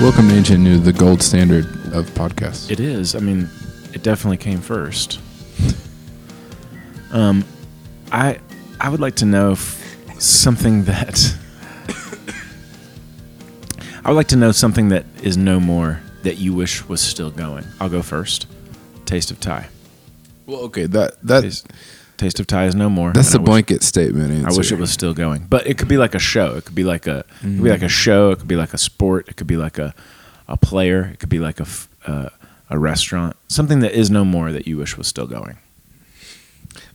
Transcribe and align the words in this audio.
Welcome 0.00 0.28
to 0.28 0.36
Ancient 0.36 0.60
New, 0.60 0.78
the 0.78 0.92
gold 0.92 1.20
standard 1.20 1.64
of 1.92 2.08
podcasts. 2.10 2.70
It 2.70 2.78
is. 2.78 3.16
I 3.16 3.18
mean, 3.18 3.48
it 3.92 4.04
definitely 4.04 4.36
came 4.36 4.60
first. 4.60 5.18
Um, 7.10 7.44
I 8.12 8.38
I 8.80 8.90
would 8.90 9.00
like 9.00 9.16
to 9.16 9.26
know 9.26 9.52
f- 9.52 9.82
something 10.20 10.84
that 10.84 11.34
I 14.04 14.10
would 14.10 14.14
like 14.16 14.28
to 14.28 14.36
know 14.36 14.52
something 14.52 14.90
that 14.90 15.04
is 15.22 15.36
no 15.36 15.58
more 15.58 16.00
that 16.22 16.38
you 16.38 16.54
wish 16.54 16.88
was 16.88 17.00
still 17.00 17.32
going. 17.32 17.64
I'll 17.80 17.88
go 17.88 18.02
first. 18.02 18.46
Taste 19.04 19.32
of 19.32 19.40
Thai. 19.40 19.66
Well, 20.46 20.60
okay, 20.60 20.86
that 20.86 21.20
that 21.24 21.42
Taste, 21.42 21.66
Taste 22.18 22.40
of 22.40 22.46
Thai 22.46 22.66
is 22.66 22.74
no 22.74 22.90
more. 22.90 23.12
that's 23.12 23.32
a 23.34 23.38
blanket 23.38 23.82
statement. 23.82 24.30
Answer. 24.32 24.48
I 24.48 24.56
wish 24.56 24.72
it 24.72 24.78
was 24.78 24.90
still 24.90 25.14
going, 25.14 25.46
but 25.48 25.66
it 25.66 25.78
could 25.78 25.88
be 25.88 25.96
like 25.96 26.14
a 26.14 26.18
show. 26.18 26.56
It 26.56 26.64
could 26.64 26.74
be 26.74 26.84
like 26.84 27.06
a, 27.06 27.20
it 27.20 27.26
could 27.40 27.62
be 27.64 27.70
like 27.70 27.82
a 27.82 27.88
show. 27.88 28.30
It 28.32 28.38
could 28.40 28.48
be 28.48 28.56
like 28.56 28.74
a 28.74 28.78
sport. 28.78 29.28
It 29.28 29.36
could 29.36 29.46
be 29.46 29.56
like 29.56 29.78
a, 29.78 29.94
a 30.48 30.56
player. 30.56 31.10
It 31.12 31.20
could 31.20 31.28
be 31.28 31.38
like 31.38 31.60
a, 31.60 31.66
uh, 32.06 32.28
a 32.70 32.78
restaurant. 32.78 33.36
Something 33.48 33.80
that 33.80 33.92
is 33.92 34.10
no 34.10 34.24
more 34.24 34.52
that 34.52 34.66
you 34.66 34.76
wish 34.76 34.96
was 34.98 35.06
still 35.06 35.26
going. 35.26 35.56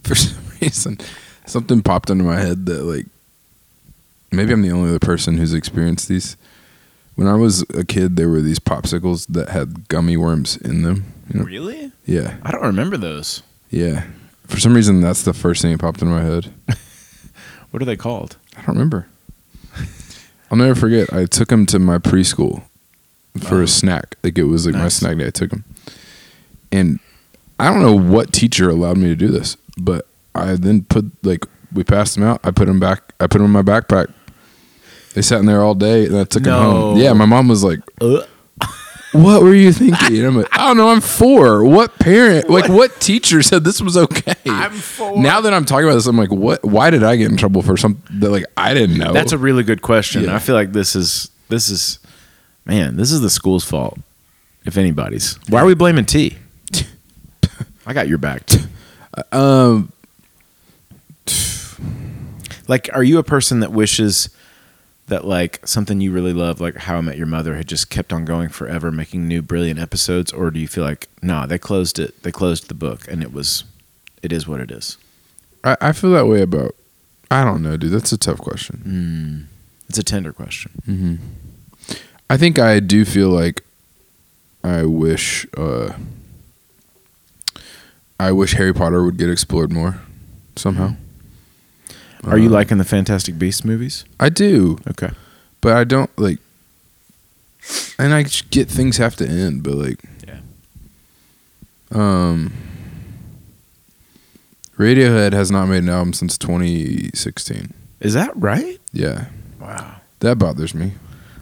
for 0.04 0.14
some 0.24 0.44
reason. 0.62 0.98
Something 1.46 1.82
popped 1.82 2.10
into 2.10 2.24
my 2.24 2.40
head 2.40 2.66
that 2.68 2.84
like 2.84 3.06
maybe 4.32 4.54
I'm 4.54 4.62
the 4.62 4.72
only 4.72 4.90
other 4.90 5.00
person 5.00 5.38
who's 5.38 5.54
experienced 5.54 6.08
these. 6.10 6.38
When 7.16 7.28
I 7.28 7.36
was 7.36 7.62
a 7.76 7.86
kid, 7.86 8.16
there 8.16 8.28
were 8.30 8.42
these 8.42 8.60
popsicles 8.60 9.28
that 9.28 9.50
had 9.50 9.88
gummy 9.88 10.18
worms 10.18 10.58
in 10.58 10.82
them. 10.82 11.06
You 11.32 11.40
know? 11.40 11.46
Really? 11.46 11.92
Yeah, 12.06 12.38
I 12.44 12.52
don't 12.52 12.64
remember 12.64 12.98
those. 12.98 13.44
yeah. 13.70 14.06
For 14.54 14.60
some 14.60 14.76
reason, 14.76 15.02
that's 15.02 15.24
the 15.24 15.34
first 15.34 15.64
thing 15.64 15.72
that 15.72 15.80
popped 15.80 16.02
into 16.02 16.14
my 16.14 16.22
head. 16.24 16.54
What 17.72 17.82
are 17.82 17.86
they 17.86 17.96
called? 17.98 18.38
I 18.56 18.58
don't 18.62 18.76
remember. 18.76 19.08
I'll 20.52 20.58
never 20.60 20.76
forget. 20.76 21.12
I 21.12 21.26
took 21.26 21.52
him 21.52 21.66
to 21.66 21.80
my 21.80 21.98
preschool 21.98 22.62
for 23.40 23.56
Oh. 23.62 23.64
a 23.64 23.68
snack. 23.68 24.16
Like 24.24 24.38
it 24.38 24.44
was 24.44 24.68
like 24.68 24.76
my 24.76 24.90
snack 24.90 25.18
day. 25.18 25.26
I 25.26 25.32
took 25.32 25.52
him, 25.52 25.64
and 26.72 27.00
I 27.60 27.74
don't 27.74 27.82
know 27.82 27.96
what 27.98 28.32
teacher 28.32 28.70
allowed 28.70 28.98
me 28.98 29.08
to 29.08 29.16
do 29.16 29.28
this, 29.30 29.58
but 29.76 30.06
I 30.36 30.54
then 30.54 30.84
put 30.84 31.06
like 31.26 31.48
we 31.74 31.84
passed 31.84 32.14
them 32.14 32.24
out. 32.24 32.42
I 32.44 32.52
put 32.52 32.68
them 32.68 32.80
back. 32.80 33.12
I 33.20 33.26
put 33.26 33.40
them 33.40 33.46
in 33.46 33.52
my 33.52 33.64
backpack. 33.64 34.14
They 35.16 35.24
sat 35.24 35.40
in 35.40 35.48
there 35.48 35.64
all 35.64 35.74
day, 35.74 36.06
and 36.06 36.16
I 36.16 36.26
took 36.26 36.44
them 36.44 36.54
home. 36.54 37.00
Yeah, 37.00 37.14
my 37.14 37.26
mom 37.26 37.48
was 37.48 37.64
like, 37.64 37.80
Uh, 38.00 38.22
"What 39.14 39.42
were 39.42 39.54
you 39.54 39.72
thinking?" 39.72 40.26
I'm 40.26 40.36
like, 40.38 40.48
"I 40.52 40.68
don't 40.68 40.78
know. 40.78 40.90
I'm 40.90 41.02
four. 41.02 41.64
What 41.64 41.98
parent? 42.00 42.50
Like 42.50 42.70
what 42.70 43.00
teacher 43.00 43.42
said 43.42 43.64
this 43.64 43.82
was 43.82 43.96
okay?" 43.96 44.34
I'm 44.46 44.72
four. 44.72 45.18
Now 45.22 45.42
that 45.42 45.54
I'm 45.54 45.66
talking 45.66 45.86
about 45.86 45.96
this, 45.96 46.08
I'm 46.08 46.18
like, 46.18 46.32
"What? 46.32 46.64
Why 46.64 46.90
did 46.90 47.04
I 47.04 47.16
get 47.16 47.32
in 47.32 47.38
trouble 47.38 47.62
for 47.62 47.78
something 47.78 48.20
that 48.20 48.30
like 48.30 48.46
I 48.58 48.74
didn't 48.74 48.98
know?" 48.98 49.14
That's 49.14 49.32
a 49.32 49.38
really 49.38 49.64
good 49.64 49.82
question. 49.82 50.26
Yeah. 50.26 50.36
I 50.36 50.40
feel 50.40 50.56
like 50.56 50.74
this 50.74 50.96
is 50.96 51.32
this 51.50 51.70
is, 51.70 52.00
man, 52.66 52.98
this 52.98 53.12
is 53.12 53.22
the 53.22 53.30
school's 53.30 53.64
fault, 53.64 53.98
if 54.66 54.78
anybody's. 54.78 55.38
Why 55.50 55.62
are 55.62 55.66
we 55.66 55.76
blaming 55.76 56.06
T? 56.06 56.38
I 57.86 57.94
got 57.94 58.08
your 58.08 58.18
back. 58.18 58.50
Um. 59.32 59.92
Like, 62.68 62.90
are 62.94 63.04
you 63.04 63.18
a 63.18 63.24
person 63.24 63.60
that 63.60 63.72
wishes 63.74 64.30
that 65.14 65.26
like 65.26 65.66
something 65.68 66.02
you 66.02 66.12
really 66.12 66.34
love, 66.34 66.60
like 66.60 66.76
How 66.76 66.98
I 66.98 67.02
Met 67.02 67.18
Your 67.18 67.28
Mother, 67.28 67.56
had 67.56 67.68
just 67.68 67.92
kept 67.92 68.12
on 68.12 68.26
going 68.26 68.50
forever, 68.50 68.92
making 68.92 69.28
new 69.28 69.44
brilliant 69.44 69.80
episodes, 69.80 70.32
or 70.32 70.50
do 70.50 70.60
you 70.60 70.68
feel 70.68 70.84
like, 70.84 71.08
nah, 71.22 71.46
they 71.46 71.60
closed 71.60 72.00
it, 72.00 72.24
they 72.24 72.32
closed 72.32 72.68
the 72.68 72.74
book, 72.74 73.08
and 73.08 73.22
it 73.22 73.32
was, 73.32 73.64
it 74.24 74.34
is 74.34 74.48
what 74.48 74.60
it 74.60 74.72
is. 74.72 74.98
I, 75.64 75.78
I 75.80 75.92
feel 75.92 76.10
that 76.14 76.26
way 76.26 76.42
about. 76.42 76.76
I 77.30 77.44
don't 77.44 77.62
know, 77.62 77.78
dude. 77.78 77.92
That's 77.92 78.12
a 78.12 78.18
tough 78.18 78.40
question. 78.40 79.48
Mm. 79.48 79.88
It's 79.88 80.00
a 80.00 80.04
tender 80.04 80.34
question. 80.34 80.72
Mm-hmm. 80.88 81.16
I 82.30 82.38
think 82.38 82.58
I 82.58 82.80
do 82.80 83.06
feel 83.06 83.30
like 83.30 83.64
I 84.64 84.84
wish. 84.84 85.46
uh 85.56 85.94
I 88.20 88.32
wish 88.32 88.54
Harry 88.54 88.74
Potter 88.74 89.04
would 89.04 89.18
get 89.18 89.30
explored 89.30 89.72
more 89.72 90.00
somehow. 90.56 90.96
Are 92.26 92.38
you 92.38 92.48
Uh, 92.48 92.52
liking 92.54 92.78
the 92.78 92.84
Fantastic 92.86 93.38
Beasts 93.38 93.66
movies? 93.66 94.06
I 94.20 94.30
do, 94.30 94.80
Okay. 94.90 95.12
but 95.62 95.74
I 95.74 95.84
don't 95.84 96.10
like. 96.18 96.40
And 97.98 98.14
I 98.14 98.24
just 98.24 98.50
get 98.50 98.70
things 98.70 98.98
have 98.98 99.16
to 99.18 99.28
end, 99.28 99.64
but 99.64 99.76
like, 99.76 100.00
Yeah. 100.28 100.40
um, 101.92 102.52
Radiohead 104.78 105.34
has 105.34 105.52
not 105.52 105.68
made 105.68 105.84
an 105.84 105.90
album 105.90 106.14
since 106.14 106.38
2016. 106.38 107.74
Is 108.00 108.14
that 108.14 108.32
right? 108.36 108.80
Yeah, 108.92 109.26
Wow. 109.60 109.98
that 110.20 110.38
bothers 110.40 110.74
me 110.74 110.94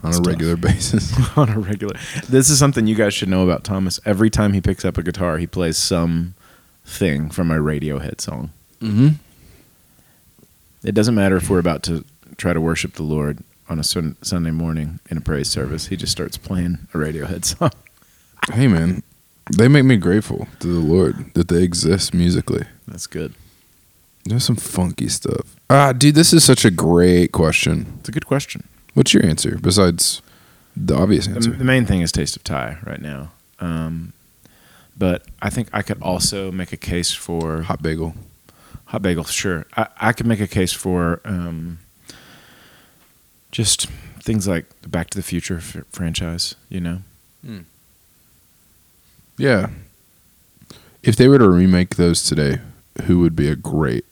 on 0.04 0.12
That's 0.12 0.18
a 0.18 0.22
tough. 0.22 0.28
regular 0.28 0.56
basis. 0.58 1.14
on 1.38 1.50
a 1.50 1.60
regular. 1.60 1.96
This 2.28 2.50
is 2.50 2.60
something 2.60 2.88
you 2.88 2.96
guys 2.96 3.14
should 3.14 3.30
know 3.30 3.44
about 3.44 3.64
Thomas. 3.64 4.00
Every 4.06 4.30
time 4.30 4.54
he 4.54 4.62
picks 4.62 4.84
up 4.86 4.98
a 4.98 5.04
guitar, 5.04 5.38
he 5.38 5.48
plays 5.48 5.78
some 5.78 6.34
thing 6.86 7.30
from 7.30 7.50
a 7.52 7.56
Radiohead 7.56 8.20
song. 8.22 8.52
mm-hmm. 8.82 9.10
It 10.84 10.94
doesn't 10.94 11.16
matter 11.16 11.36
if 11.38 11.50
we're 11.50 11.60
about 11.60 11.84
to 11.84 12.04
try 12.38 12.54
to 12.54 12.62
worship 12.62 12.94
the 12.94 13.04
Lord 13.04 13.40
on 13.70 13.80
a 13.80 13.84
sun- 13.84 14.16
Sunday 14.22 14.52
morning 14.52 15.00
in 15.10 15.18
a 15.18 15.22
praise 15.22 15.48
service. 15.50 15.88
He 15.88 15.96
just 15.96 16.12
starts 16.12 16.38
playing 16.38 16.88
a 16.94 16.98
Radiohead 16.98 17.46
song. 17.46 17.72
Hey 18.52 18.68
man, 18.68 19.04
they 19.56 19.68
make 19.68 19.86
me 19.86 19.98
grateful 19.98 20.48
to 20.62 20.68
the 20.68 20.80
Lord 20.80 21.32
that 21.36 21.48
they 21.48 21.62
exist 21.62 22.12
musically. 22.12 22.66
That's 22.88 23.06
good. 23.06 23.36
There's 24.26 24.44
some 24.44 24.56
funky 24.56 25.08
stuff. 25.10 25.56
Ah, 25.70 25.94
dude, 25.94 26.16
this 26.16 26.34
is 26.34 26.44
such 26.44 26.66
a 26.66 26.72
great 26.72 27.32
question. 27.34 27.98
It's 28.00 28.10
a 28.10 28.12
good 28.12 28.26
question. 28.26 28.68
What's 28.96 29.14
your 29.14 29.24
answer 29.24 29.60
besides 29.62 30.24
the 30.76 30.96
obvious 30.96 31.28
The, 31.28 31.36
answer? 31.36 31.52
the 31.52 31.64
main 31.64 31.86
thing 31.86 32.02
is 32.02 32.12
Taste 32.12 32.36
of 32.36 32.44
Thai 32.44 32.78
right 32.84 33.00
now. 33.02 33.32
Um, 33.60 34.14
but 34.98 35.28
I 35.40 35.52
think 35.52 35.70
I 35.72 35.84
could 35.84 36.02
also 36.02 36.52
make 36.52 36.74
a 36.74 36.78
case 36.78 37.14
for 37.14 37.62
Hot 37.62 37.84
bagel. 37.84 38.16
Hot 38.92 39.02
bagel, 39.02 39.24
sure. 39.24 39.66
I, 39.78 39.88
I 40.00 40.12
could 40.14 40.26
make 40.26 40.40
a 40.42 40.48
case 40.48 40.74
for 40.74 41.22
um, 41.26 41.80
just 43.52 43.86
things 44.20 44.48
like 44.48 44.66
the 44.82 44.90
Back 44.90 45.10
to 45.12 45.18
the 45.18 45.24
Future 45.24 45.58
f- 45.58 45.78
franchise. 45.92 46.56
You 46.70 46.82
know, 46.82 46.98
Yeah. 49.38 49.70
If 51.04 51.16
they 51.16 51.28
were 51.28 51.40
to 51.40 51.50
remake 51.50 51.96
those 51.96 52.22
today, 52.24 52.60
who 53.04 53.20
would 53.22 53.36
be 53.36 53.48
a 53.48 53.56
great 53.56 54.06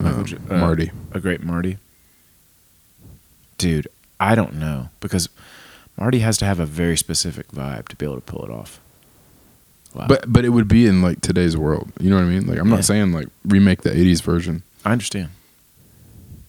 um, 0.00 0.24
J- 0.24 0.38
uh, 0.48 0.56
Marty? 0.58 0.90
a 1.12 1.20
great 1.20 1.42
Marty. 1.42 1.78
Dude, 3.58 3.86
I 4.18 4.34
don't 4.34 4.54
know 4.54 4.88
because 5.00 5.28
Marty 5.98 6.20
has 6.20 6.38
to 6.38 6.44
have 6.46 6.58
a 6.58 6.64
very 6.66 6.96
specific 6.96 7.48
vibe 7.48 7.88
to 7.88 7.96
be 7.96 8.06
able 8.06 8.14
to 8.14 8.20
pull 8.22 8.44
it 8.44 8.50
off. 8.50 8.80
Wow. 9.94 10.06
But 10.08 10.32
but 10.32 10.44
it 10.44 10.50
would 10.50 10.68
be 10.68 10.86
in 10.86 11.02
like 11.02 11.20
today's 11.20 11.56
world. 11.56 11.92
You 12.00 12.10
know 12.10 12.16
what 12.16 12.24
I 12.24 12.28
mean? 12.28 12.46
Like 12.46 12.58
I'm 12.58 12.68
Yeah. 12.68 12.76
not 12.76 12.84
saying 12.84 13.12
like 13.12 13.28
remake 13.44 13.82
the 13.82 13.90
'80s 13.90 14.22
version. 14.22 14.62
I 14.84 14.92
understand. 14.92 15.28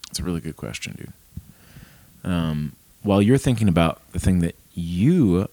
It's 0.10 0.20
a 0.20 0.24
really 0.24 0.40
good 0.42 0.56
question, 0.56 0.94
dude. 0.98 2.32
Um, 2.32 2.74
while 3.02 3.22
you're 3.22 3.38
thinking 3.38 3.68
about 3.68 4.00
the 4.14 4.20
thing 4.20 4.40
that 4.40 4.56
you 4.74 5.50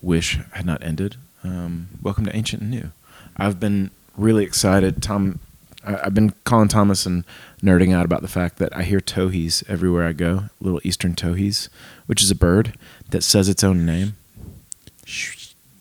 wish 0.00 0.38
had 0.52 0.64
not 0.66 0.82
ended, 0.82 1.16
um, 1.42 1.88
welcome 2.02 2.24
to 2.26 2.36
Ancient 2.36 2.62
and 2.62 2.70
New. 2.70 2.90
I've 3.36 3.58
been 3.58 3.90
really 4.16 4.44
excited. 4.44 5.02
Tom, 5.02 5.38
I, 5.84 5.96
I've 6.04 6.14
been 6.14 6.30
calling 6.44 6.68
Thomas 6.68 7.06
and 7.06 7.24
nerding 7.62 7.92
out 7.94 8.04
about 8.04 8.22
the 8.22 8.28
fact 8.28 8.58
that 8.58 8.74
I 8.76 8.82
hear 8.82 9.00
towhees 9.00 9.64
everywhere 9.68 10.06
I 10.06 10.12
go, 10.12 10.44
little 10.60 10.80
eastern 10.84 11.14
towhees, 11.14 11.68
which 12.06 12.22
is 12.22 12.30
a 12.30 12.34
bird 12.36 12.74
that 13.10 13.22
says 13.22 13.48
its 13.48 13.64
own 13.64 13.84
name. 13.86 14.16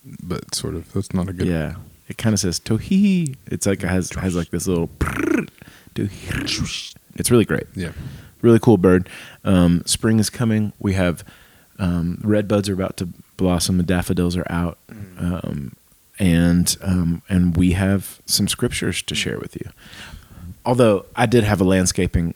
But 0.03 0.55
sort 0.55 0.75
of 0.75 0.91
that's 0.93 1.13
not 1.13 1.29
a 1.29 1.33
good. 1.33 1.47
Yeah, 1.47 1.75
it 2.07 2.17
kind 2.17 2.33
of 2.33 2.39
says 2.39 2.59
tohi. 2.59 3.35
It's 3.47 3.65
like 3.65 3.83
it 3.83 3.87
has 3.87 4.09
has 4.11 4.35
like 4.35 4.49
this 4.49 4.67
little. 4.67 4.89
It's 7.15 7.29
really 7.29 7.45
great. 7.45 7.67
Yeah. 7.75 7.91
Really 8.41 8.59
cool 8.59 8.77
bird. 8.77 9.07
Um, 9.43 9.83
spring 9.85 10.19
is 10.19 10.29
coming. 10.29 10.73
We 10.79 10.93
have 10.93 11.23
um, 11.77 12.19
red 12.23 12.47
buds 12.47 12.69
are 12.69 12.73
about 12.73 12.97
to 12.97 13.09
blossom. 13.37 13.77
The 13.77 13.83
daffodils 13.83 14.35
are 14.35 14.47
out, 14.49 14.77
um, 15.19 15.75
and 16.17 16.75
um, 16.81 17.21
and 17.29 17.55
we 17.55 17.73
have 17.73 18.19
some 18.25 18.47
scriptures 18.47 19.01
to 19.03 19.13
share 19.15 19.37
with 19.39 19.55
you. 19.55 19.69
Although 20.65 21.05
I 21.15 21.25
did 21.25 21.43
have 21.43 21.61
a 21.61 21.63
landscaping 21.63 22.33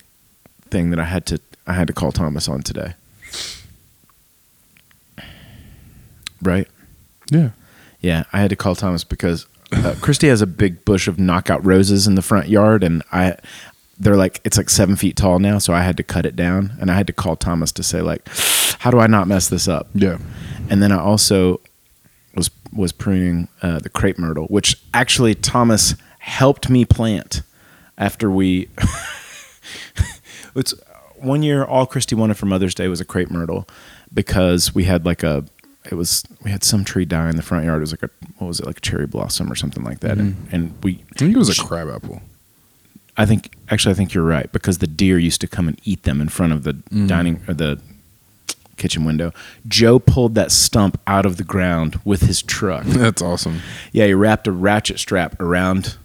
thing 0.70 0.90
that 0.92 1.00
I 1.00 1.06
had 1.06 1.26
to 1.28 1.40
I 1.66 1.74
had 1.74 1.88
to 1.88 1.94
call 1.94 2.12
Thomas 2.12 2.48
on 2.48 2.62
today. 2.62 2.94
Right. 6.42 6.68
Yeah. 7.30 7.52
Yeah, 8.02 8.26
I 8.32 8.40
had 8.40 8.50
to 8.52 8.56
call 8.56 8.76
Thomas 8.76 9.04
because 9.04 9.48
uh, 9.72 9.96
Christy 10.02 10.28
has 10.28 10.42
a 10.42 10.48
big 10.48 10.86
bush 10.86 11.08
of 11.08 11.20
knockout 11.20 11.66
roses 11.66 12.08
in 12.08 12.16
the 12.16 12.22
front 12.22 12.50
yard, 12.50 12.84
and 12.84 13.04
I 13.12 13.38
they're 13.98 14.18
like 14.18 14.42
it's 14.44 14.58
like 14.58 14.70
seven 14.70 14.96
feet 14.96 15.16
tall 15.16 15.40
now, 15.40 15.58
so 15.58 15.74
I 15.74 15.82
had 15.82 15.98
to 15.98 16.04
cut 16.04 16.26
it 16.26 16.36
down, 16.36 16.76
and 16.80 16.92
I 16.92 16.96
had 16.96 17.08
to 17.08 17.14
call 17.14 17.36
Thomas 17.36 17.72
to 17.74 17.84
say 17.84 18.02
like, 18.02 18.28
how 18.80 18.92
do 18.92 19.00
I 19.00 19.08
not 19.08 19.28
mess 19.28 19.50
this 19.50 19.68
up? 19.68 19.88
Yeah. 19.94 20.20
And 20.70 20.84
then 20.84 20.92
I 20.92 21.00
also 21.00 21.62
was 22.36 22.52
was 22.72 22.92
pruning 22.92 23.48
uh, 23.62 23.80
the 23.80 23.90
crepe 23.90 24.20
myrtle, 24.20 24.46
which 24.48 24.78
actually 24.94 25.34
Thomas 25.34 25.96
helped 26.20 26.70
me 26.70 26.86
plant 26.86 27.42
after 27.98 28.30
we. 28.30 28.70
it's 30.56 30.74
one 31.16 31.42
year 31.42 31.64
all 31.64 31.86
Christy 31.86 32.14
wanted 32.14 32.38
for 32.38 32.46
Mother's 32.46 32.76
Day 32.76 32.88
was 32.88 33.02
a 33.02 33.06
crepe 33.06 33.32
myrtle, 33.32 33.68
because 34.14 34.76
we 34.76 34.84
had 34.84 35.06
like 35.06 35.24
a 35.24 35.46
it 35.92 35.96
was 35.96 36.24
we 36.44 36.52
had 36.52 36.64
some 36.64 36.84
tree 36.84 37.06
die 37.06 37.30
in 37.30 37.36
the 37.36 37.44
front 37.44 37.66
yard. 37.66 37.78
It 37.78 37.82
was 37.82 37.92
like 37.92 38.04
a 38.04 38.10
what 38.38 38.48
was 38.48 38.60
it 38.60 38.66
like 38.66 38.78
a 38.78 38.82
cherry 38.82 39.08
blossom 39.08 39.52
or 39.52 39.56
something 39.56 39.84
like 39.84 40.00
that, 40.00 40.18
and, 40.18 40.34
mm-hmm. 40.34 40.56
and 40.56 40.84
we 40.84 41.04
I 41.14 41.20
think 41.20 41.36
it 41.36 41.38
was 41.38 41.58
a 41.58 41.64
crab 41.64 41.90
apple. 41.90 42.22
I 43.18 43.26
think 43.26 43.56
actually 43.70 43.92
I 43.92 43.96
think 43.96 44.14
you're 44.14 44.26
right 44.26 44.52
because 44.52 44.80
the 44.80 44.88
deer 44.88 45.18
used 45.18 45.42
to 45.42 45.48
come 45.48 45.68
and 45.68 45.80
eat 45.84 46.04
them 46.04 46.22
in 46.22 46.30
front 46.30 46.54
of 46.54 46.64
the 46.64 46.74
mm-hmm. 46.74 47.08
dining 47.08 47.42
or 47.48 47.54
the 47.54 47.80
kitchen 48.78 49.06
window. 49.06 49.34
Joe 49.68 50.00
pulled 50.00 50.36
that 50.36 50.52
stump 50.52 51.00
out 51.08 51.26
of 51.26 51.38
the 51.38 51.44
ground 51.44 52.00
with 52.04 52.22
his 52.22 52.42
truck. 52.42 52.84
That's 52.86 53.22
awesome. 53.22 53.62
yeah, 53.92 54.06
he 54.08 54.14
wrapped 54.14 54.48
a 54.48 54.52
ratchet 54.52 55.00
strap 55.00 55.40
around 55.40 55.98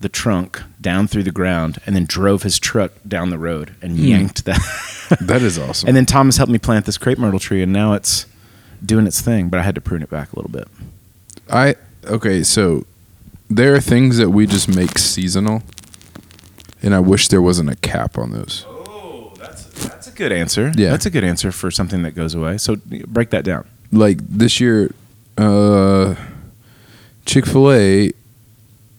the 0.00 0.08
trunk 0.08 0.62
down 0.80 1.06
through 1.06 1.22
the 1.22 1.32
ground 1.32 1.80
and 1.86 1.96
then 1.96 2.04
drove 2.04 2.42
his 2.42 2.58
truck 2.58 2.92
down 3.08 3.30
the 3.30 3.38
road 3.38 3.74
and 3.80 3.96
mm. 3.96 4.08
yanked 4.08 4.44
that. 4.44 4.60
That 5.20 5.42
is 5.42 5.58
awesome. 5.58 5.88
and 5.88 5.96
then 5.96 6.06
Thomas 6.06 6.36
helped 6.36 6.52
me 6.52 6.58
plant 6.58 6.84
this 6.86 6.98
crepe 6.98 7.18
myrtle 7.18 7.40
tree 7.40 7.62
and 7.62 7.72
now 7.72 7.94
it's 7.94 8.26
doing 8.84 9.06
its 9.06 9.20
thing, 9.20 9.48
but 9.48 9.60
I 9.60 9.62
had 9.62 9.74
to 9.74 9.80
prune 9.80 10.02
it 10.02 10.10
back 10.10 10.32
a 10.32 10.36
little 10.36 10.50
bit. 10.50 10.68
I 11.50 11.76
okay, 12.06 12.42
so 12.42 12.86
there 13.50 13.74
are 13.74 13.80
things 13.80 14.16
that 14.18 14.30
we 14.30 14.46
just 14.46 14.68
make 14.68 14.98
seasonal, 14.98 15.62
and 16.82 16.94
I 16.94 17.00
wish 17.00 17.28
there 17.28 17.42
wasn't 17.42 17.70
a 17.70 17.76
cap 17.76 18.18
on 18.18 18.32
those. 18.32 18.64
Oh, 18.68 19.32
that's 19.38 19.64
that's 19.88 20.08
a 20.08 20.12
good 20.12 20.32
answer. 20.32 20.72
Yeah. 20.76 20.90
That's 20.90 21.06
a 21.06 21.10
good 21.10 21.24
answer 21.24 21.52
for 21.52 21.70
something 21.70 22.02
that 22.02 22.12
goes 22.12 22.34
away. 22.34 22.58
So 22.58 22.76
break 23.06 23.30
that 23.30 23.44
down. 23.44 23.66
Like 23.92 24.18
this 24.18 24.60
year, 24.60 24.92
uh, 25.38 26.14
Chick 27.26 27.46
Fil 27.46 27.72
A 27.72 28.10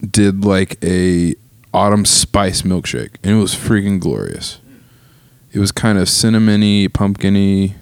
did 0.01 0.45
like 0.45 0.77
a 0.83 1.35
autumn 1.73 2.05
spice 2.05 2.61
milkshake, 2.61 3.15
and 3.23 3.33
it 3.33 3.41
was 3.41 3.53
freaking 3.55 3.99
glorious. 3.99 4.59
It 5.51 5.59
was 5.59 5.71
kind 5.71 5.97
of 5.97 6.07
cinnamony, 6.07 6.89
pumpkiny, 6.89 7.75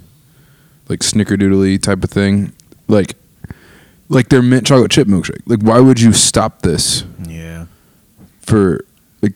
like 0.89 1.00
snickerdoodly 1.00 1.81
type 1.81 2.03
of 2.03 2.09
thing, 2.09 2.53
like 2.88 3.15
like 4.09 4.30
their 4.30 4.41
mint 4.41 4.65
chocolate 4.68 4.91
chip 4.91 5.07
milkshake. 5.07 5.41
Like, 5.45 5.62
why 5.62 5.80
would 5.80 6.00
you 6.00 6.13
stop 6.13 6.62
this 6.62 7.03
Yeah. 7.27 7.65
for 8.41 8.85
like, 9.21 9.33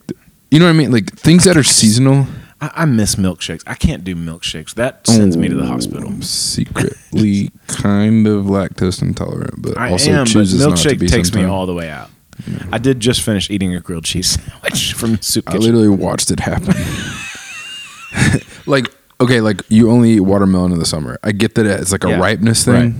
you 0.51 0.59
know 0.59 0.65
what 0.65 0.71
I 0.71 0.77
mean? 0.77 0.91
Like 0.91 1.13
things 1.13 1.45
that 1.45 1.57
are 1.57 1.63
seasonal. 1.63 2.27
I, 2.59 2.71
I 2.75 2.85
miss 2.85 3.15
milkshakes. 3.15 3.63
I 3.65 3.75
can't 3.75 4.03
do 4.03 4.15
milkshakes. 4.15 4.73
That 4.75 5.05
sends 5.07 5.38
me 5.38 5.47
to 5.47 5.55
the 5.55 5.65
hospital. 5.65 6.09
I'm 6.09 6.21
secretly 6.21 7.51
kind 7.67 8.27
of 8.27 8.45
lactose 8.45 9.01
intolerant, 9.01 9.61
but 9.61 9.77
I 9.77 9.91
also 9.91 10.11
am, 10.11 10.25
but 10.25 10.31
chooses 10.31 10.65
not 10.65 10.77
to 10.77 10.89
milkshake 10.89 10.99
be 10.99 11.07
takes 11.07 11.33
me 11.33 11.44
all 11.44 11.65
the 11.65 11.73
way 11.73 11.89
out. 11.89 12.09
I 12.71 12.77
did 12.77 12.99
just 12.99 13.21
finish 13.21 13.49
eating 13.49 13.73
a 13.73 13.79
grilled 13.79 14.05
cheese 14.05 14.29
sandwich 14.41 14.94
from 14.94 15.15
the 15.15 15.23
Soup 15.23 15.44
I 15.49 15.57
literally 15.57 15.89
watched 15.89 16.29
it 16.29 16.39
happen. 16.39 16.75
like, 18.65 18.91
okay, 19.21 19.41
like 19.41 19.61
you 19.69 19.89
only 19.89 20.11
eat 20.13 20.19
watermelon 20.21 20.71
in 20.71 20.79
the 20.79 20.85
summer. 20.85 21.19
I 21.23 21.31
get 21.31 21.55
that 21.55 21.65
it's 21.65 21.91
like 21.91 22.03
a 22.03 22.09
Yeah, 22.09 22.19
ripeness 22.19 22.63
thing, 22.65 22.73
right. 22.93 22.95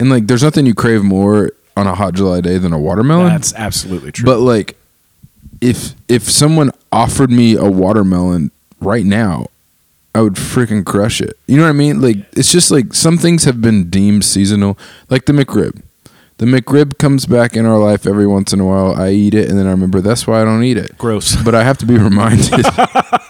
and 0.00 0.10
like 0.10 0.26
there's 0.26 0.42
nothing 0.42 0.66
you 0.66 0.74
crave 0.74 1.02
more 1.02 1.52
on 1.76 1.86
a 1.86 1.94
hot 1.94 2.14
July 2.14 2.40
day 2.40 2.58
than 2.58 2.72
a 2.72 2.78
watermelon. 2.78 3.28
That's 3.28 3.54
absolutely 3.54 4.12
true. 4.12 4.24
But 4.26 4.40
like, 4.40 4.76
if 5.60 5.94
if 6.08 6.30
someone 6.30 6.70
offered 6.92 7.30
me 7.30 7.54
a 7.56 7.64
watermelon 7.70 8.50
right 8.80 9.04
now, 9.04 9.46
I 10.14 10.22
would 10.22 10.34
freaking 10.34 10.84
crush 10.84 11.20
it. 11.20 11.38
You 11.46 11.56
know 11.56 11.64
what 11.64 11.68
I 11.70 11.72
mean? 11.72 12.00
Like, 12.00 12.16
it's 12.36 12.50
just 12.50 12.70
like 12.70 12.94
some 12.94 13.18
things 13.18 13.44
have 13.44 13.60
been 13.60 13.88
deemed 13.90 14.24
seasonal, 14.24 14.78
like 15.10 15.26
the 15.26 15.32
McRib. 15.32 15.82
The 16.38 16.46
McRib 16.46 16.98
comes 16.98 17.26
back 17.26 17.56
in 17.56 17.66
our 17.66 17.78
life 17.78 18.06
every 18.06 18.26
once 18.26 18.52
in 18.52 18.60
a 18.60 18.64
while. 18.64 18.94
I 18.94 19.10
eat 19.10 19.34
it, 19.34 19.48
and 19.50 19.58
then 19.58 19.66
I 19.66 19.70
remember 19.72 20.00
that's 20.00 20.24
why 20.24 20.40
I 20.40 20.44
don't 20.44 20.62
eat 20.62 20.76
it. 20.76 20.96
Gross. 20.96 21.34
But 21.42 21.56
I 21.56 21.64
have 21.64 21.78
to 21.78 21.86
be 21.86 21.98
reminded, 21.98 22.64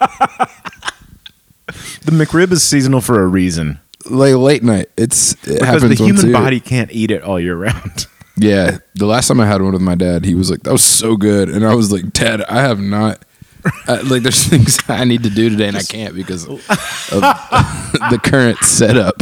The 2.04 2.12
McRib 2.12 2.52
is 2.52 2.62
seasonal 2.62 3.00
for 3.00 3.22
a 3.22 3.26
reason. 3.26 3.80
like 4.08 4.34
late 4.34 4.62
night. 4.62 4.88
It's 4.96 5.32
it 5.32 5.40
Because 5.44 5.60
happens 5.60 5.82
the 5.82 5.88
once 5.88 6.00
a 6.00 6.04
human 6.04 6.24
year. 6.26 6.32
body 6.32 6.60
can't 6.60 6.90
eat 6.92 7.10
it 7.10 7.22
all 7.22 7.40
year 7.40 7.56
round. 7.56 8.06
Yeah, 8.40 8.78
the 8.94 9.06
last 9.06 9.26
time 9.26 9.40
I 9.40 9.46
had 9.46 9.62
one 9.62 9.72
with 9.72 9.82
my 9.82 9.96
dad, 9.96 10.24
he 10.24 10.36
was 10.36 10.48
like, 10.48 10.62
"That 10.62 10.70
was 10.70 10.84
so 10.84 11.16
good," 11.16 11.48
and 11.48 11.66
I 11.66 11.74
was 11.74 11.90
like, 11.90 12.12
"Dad, 12.12 12.40
I 12.44 12.60
have 12.60 12.78
not." 12.78 13.24
I, 13.88 14.00
like, 14.02 14.22
there's 14.22 14.44
things 14.48 14.78
I 14.88 15.02
need 15.02 15.24
to 15.24 15.30
do 15.30 15.50
today, 15.50 15.66
and 15.66 15.76
I 15.76 15.82
can't 15.82 16.14
because 16.14 16.46
of 16.46 16.64
the 16.68 18.20
current 18.22 18.58
setup. 18.58 19.16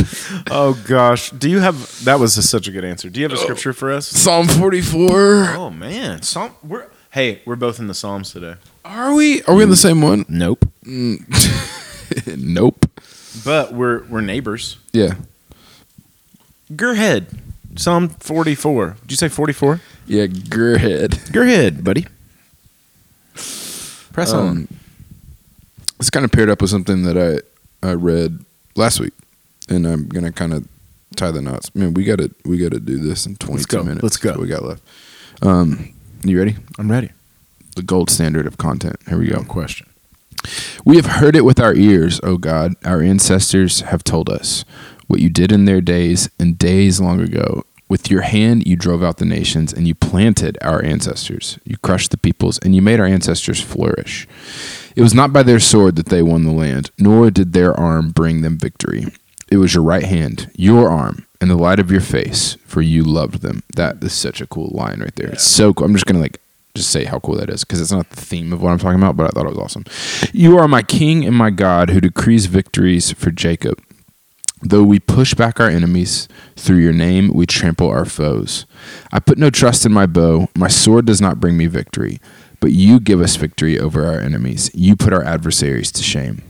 oh 0.51 0.79
gosh. 0.87 1.31
Do 1.31 1.49
you 1.49 1.61
have 1.61 2.05
that 2.05 2.21
was 2.21 2.37
a, 2.37 2.43
such 2.43 2.69
a 2.69 2.71
good 2.71 2.85
answer. 2.85 3.09
Do 3.09 3.21
you 3.21 3.25
have 3.25 3.33
a 3.33 3.41
oh. 3.41 3.43
scripture 3.43 3.73
for 3.73 3.91
us? 3.91 4.07
Psalm 4.07 4.49
44. 4.49 5.55
Oh 5.57 5.71
man. 5.71 6.21
Psalm 6.21 6.55
we're 6.63 6.89
Hey, 7.17 7.41
we're 7.47 7.57
both 7.57 7.79
in 7.79 7.87
the 7.87 7.95
Psalms 7.95 8.31
today. 8.31 8.57
Are 8.85 9.15
we? 9.15 9.43
Are 9.45 9.55
we 9.55 9.63
in 9.63 9.71
the 9.71 9.75
mm. 9.75 9.79
same 9.79 10.03
one? 10.03 10.27
Nope. 10.29 10.67
Mm. 10.85 11.25
nope. 12.37 12.87
But 13.45 13.73
we're 13.73 14.05
we're 14.05 14.21
neighbors. 14.21 14.79
Yeah. 14.93 15.15
Go 16.75 16.91
ahead. 16.91 17.27
Psalm 17.77 18.09
44. 18.09 18.97
Did 19.03 19.11
you 19.11 19.17
say 19.17 19.29
44? 19.29 19.81
Yeah. 20.07 20.27
Gerhead. 20.27 21.33
Go 21.33 21.43
ahead, 21.43 21.85
buddy. 21.85 22.07
Press 24.13 24.33
on. 24.33 24.49
Um, 24.49 24.69
it's 26.01 26.11
kind 26.11 26.25
of 26.25 26.33
paired 26.33 26.49
up 26.49 26.61
with 26.63 26.71
something 26.71 27.03
that 27.03 27.17
I 27.19 27.87
I 27.87 27.93
read 27.93 28.45
last 28.75 29.01
week, 29.01 29.13
and 29.69 29.87
I'm 29.87 30.09
gonna 30.09 30.33
kind 30.33 30.55
of 30.55 30.67
tie 31.17 31.31
the 31.31 31.43
knots. 31.43 31.75
Man, 31.75 31.95
we 31.95 32.05
gotta 32.05 32.31
we 32.45 32.59
gotta 32.59 32.81
do 32.81 32.99
this 32.99 33.27
in 33.27 33.37
22 33.37 33.77
go. 33.77 33.83
minutes. 33.83 34.03
Let's 34.03 34.17
go. 34.17 34.31
What 34.31 34.41
we 34.41 34.47
got 34.49 34.63
left. 34.65 34.83
Um, 35.43 35.93
you 36.25 36.39
ready? 36.39 36.57
I'm 36.79 36.91
ready. 36.91 37.11
The 37.75 37.83
gold 37.83 38.09
standard 38.09 38.47
of 38.47 38.57
content. 38.57 38.97
Here 39.07 39.19
we 39.19 39.29
go. 39.29 39.37
No 39.37 39.45
question. 39.45 39.87
We 40.85 40.97
have 40.97 41.07
heard 41.07 41.37
it 41.37 41.45
with 41.45 41.61
our 41.61 41.75
ears, 41.75 42.21
O 42.23 42.37
God. 42.37 42.75
Our 42.85 43.03
ancestors 43.03 43.81
have 43.83 44.05
told 44.05 44.29
us 44.29 44.65
what 45.07 45.21
you 45.21 45.29
did 45.31 45.53
in 45.53 45.65
their 45.65 45.81
days 45.81 46.29
and 46.39 46.59
days 46.59 47.01
long 47.01 47.21
ago. 47.21 47.65
With 47.89 48.11
your 48.11 48.23
hand, 48.23 48.67
you 48.67 48.75
drove 48.75 49.05
out 49.05 49.19
the 49.19 49.25
nations 49.25 49.73
and 49.73 49.87
you 49.87 49.95
planted 49.95 50.59
our 50.61 50.85
ancestors. 50.85 51.59
You 51.65 51.77
crushed 51.77 52.11
the 52.11 52.17
peoples 52.17 52.59
and 52.59 52.75
you 52.75 52.83
made 52.83 52.99
our 52.99 53.07
ancestors 53.07 53.61
flourish. 53.61 54.27
It 54.97 55.03
was 55.03 55.15
not 55.15 55.33
by 55.33 55.45
their 55.45 55.61
sword 55.61 55.95
that 55.97 56.07
they 56.07 56.23
won 56.23 56.45
the 56.45 56.53
land, 56.53 56.91
nor 56.99 57.31
did 57.31 57.53
their 57.53 57.73
arm 57.75 58.11
bring 58.11 58.41
them 58.41 58.59
victory. 58.59 59.07
It 59.49 59.59
was 59.59 59.75
your 59.75 59.85
right 59.85 60.03
hand, 60.03 60.51
your 60.57 60.89
arm, 60.89 61.27
and 61.41 61.49
the 61.49 61.57
light 61.57 61.79
of 61.79 61.91
your 61.93 62.01
face, 62.01 62.57
for 62.67 62.83
you 62.83 63.05
loved 63.05 63.43
them. 63.43 63.63
That 63.77 64.03
is 64.03 64.13
such 64.13 64.41
a 64.41 64.47
cool 64.47 64.71
line 64.73 65.01
right 65.01 65.15
there. 65.15 65.29
It's 65.29 65.45
so 65.45 65.73
cool. 65.73 65.87
I'm 65.87 65.93
just 65.93 66.07
going 66.07 66.17
to 66.17 66.23
like 66.23 66.41
just 66.77 66.91
say 66.91 67.05
how 67.05 67.19
cool 67.21 67.37
that 67.37 67.51
is 67.51 67.65
because 67.65 67.81
it's 67.81 67.93
not 67.93 68.11
the 68.11 68.21
theme 68.21 68.53
of 68.53 68.63
what 68.63 68.71
I'm 68.71 68.79
talking 68.79 69.01
about, 69.01 69.17
but 69.17 69.25
I 69.25 69.29
thought 69.31 69.47
it 69.47 69.57
was 69.57 69.59
awesome. 69.59 69.85
You 70.33 70.59
are 70.59 70.69
my 70.69 70.83
king 70.83 71.25
and 71.25 71.35
my 71.35 71.51
God 71.51 71.91
who 71.91 72.01
decrees 72.01 72.47
victories 72.47 73.13
for 73.13 73.31
Jacob. 73.31 73.83
Though 74.63 74.85
we 74.85 74.99
push 74.99 75.35
back 75.35 75.61
our 75.61 75.69
enemies, 75.69 76.29
through 76.57 76.79
your 76.79 76.93
name 76.93 77.31
we 77.33 77.45
trample 77.47 77.89
our 77.89 78.07
foes. 78.07 78.65
I 79.13 79.21
put 79.21 79.39
no 79.39 79.51
trust 79.51 79.85
in 79.85 79.93
my 79.93 80.07
bow, 80.07 80.49
my 80.57 80.69
sword 80.69 81.05
does 81.07 81.21
not 81.21 81.41
bring 81.41 81.57
me 81.57 81.67
victory, 81.67 82.21
but 82.61 82.73
you 82.73 82.99
give 82.99 83.21
us 83.21 83.37
victory 83.37 83.79
over 83.79 84.07
our 84.07 84.19
enemies. 84.19 84.71
You 84.75 84.97
put 84.97 85.13
our 85.13 85.23
adversaries 85.23 85.93
to 85.93 86.03
shame. 86.03 86.43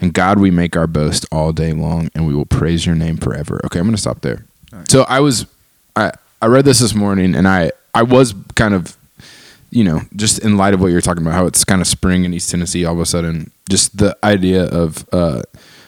And 0.00 0.12
God, 0.12 0.38
we 0.40 0.50
make 0.50 0.76
our 0.76 0.86
boast 0.86 1.26
all 1.30 1.52
day 1.52 1.72
long, 1.72 2.10
and 2.14 2.26
we 2.26 2.34
will 2.34 2.44
praise 2.44 2.84
your 2.84 2.96
name 2.96 3.16
forever. 3.16 3.60
Okay, 3.64 3.78
I'm 3.78 3.86
going 3.86 3.94
to 3.94 4.00
stop 4.00 4.20
there. 4.20 4.44
So 4.88 5.04
I 5.04 5.20
was, 5.20 5.46
I, 5.96 6.12
I 6.42 6.46
read 6.46 6.64
this 6.64 6.80
this 6.80 6.94
morning, 6.94 7.34
and 7.34 7.46
I, 7.48 7.70
I 7.94 8.02
was 8.02 8.34
kind 8.56 8.74
of 8.74 8.98
you 9.74 9.82
know, 9.82 10.02
just 10.14 10.38
in 10.38 10.56
light 10.56 10.72
of 10.72 10.80
what 10.80 10.92
you're 10.92 11.00
talking 11.00 11.22
about, 11.22 11.34
how 11.34 11.46
it's 11.46 11.64
kind 11.64 11.80
of 11.80 11.88
spring 11.88 12.24
in 12.24 12.32
East 12.32 12.50
Tennessee 12.50 12.84
all 12.84 12.94
of 12.94 13.00
a 13.00 13.06
sudden, 13.06 13.50
just 13.68 13.98
the 13.98 14.16
idea 14.22 14.64
of 14.64 15.04
uh, 15.12 15.42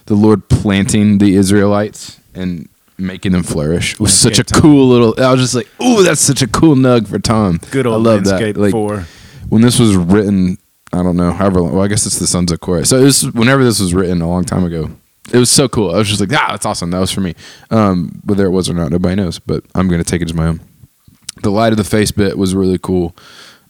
the 0.07 0.14
Lord 0.14 0.49
planting 0.49 1.19
the 1.19 1.37
Israelites 1.37 2.19
and 2.35 2.69
making 2.99 3.31
them 3.31 3.45
flourish 3.45 3.99
was 4.00 4.12
such 4.12 4.35
a 4.35 4.43
Landscape 4.43 4.62
cool 4.62 4.88
little. 4.88 5.14
I 5.23 5.31
was 5.31 5.40
just 5.40 5.55
like, 5.55 5.69
"Ooh, 5.81 6.02
that's 6.02 6.21
such 6.21 6.43
a 6.43 6.49
cool 6.49 6.75
nug 6.75 7.07
for 7.07 7.21
Tom." 7.21 7.61
Good 7.71 7.87
I 7.87 7.90
old 7.90 8.02
love 8.02 8.26
landscape 8.26 8.57
that. 8.57 8.61
Like 8.61 8.73
four. 8.73 9.07
when 9.49 9.62
this 9.62 9.78
was 9.78 9.95
written, 9.95 10.59
I 10.93 11.05
don't 11.05 11.16
know, 11.16 11.31
however 11.31 11.61
long. 11.61 11.73
Well, 11.73 11.85
I 11.85 11.88
guess 11.88 12.07
it's 12.07 12.19
the 12.19 12.26
Sons 12.26 12.50
of 12.50 12.59
Korah. 12.59 12.85
So 12.87 12.99
it 12.99 13.05
was 13.05 13.33
whenever 13.33 13.62
this 13.62 13.78
was 13.78 13.95
written 13.95 14.21
a 14.21 14.28
long 14.28 14.45
time 14.45 14.64
ago. 14.64 14.90
It 15.33 15.38
was 15.38 15.50
so 15.50 15.69
cool. 15.69 15.95
I 15.95 15.99
was 15.99 16.09
just 16.09 16.21
like, 16.21 16.33
"Ah, 16.33 16.49
that's 16.50 16.66
awesome." 16.66 16.90
That 16.90 17.00
was 17.00 17.12
for 17.12 17.21
me. 17.21 17.35
Um, 17.71 18.21
whether 18.25 18.47
it 18.47 18.50
was 18.50 18.69
or 18.69 18.75
not, 18.75 18.90
nobody 18.90 19.14
knows. 19.14 19.38
But 19.38 19.62
I'm 19.76 19.87
going 19.87 20.02
to 20.02 20.09
take 20.09 20.23
it 20.23 20.28
as 20.28 20.35
my 20.35 20.47
own 20.47 20.61
the 21.43 21.50
light 21.50 21.73
of 21.73 21.76
the 21.76 21.85
face 21.85 22.11
bit 22.11 22.38
was 22.38 22.55
really 22.55 22.78
cool. 22.78 23.14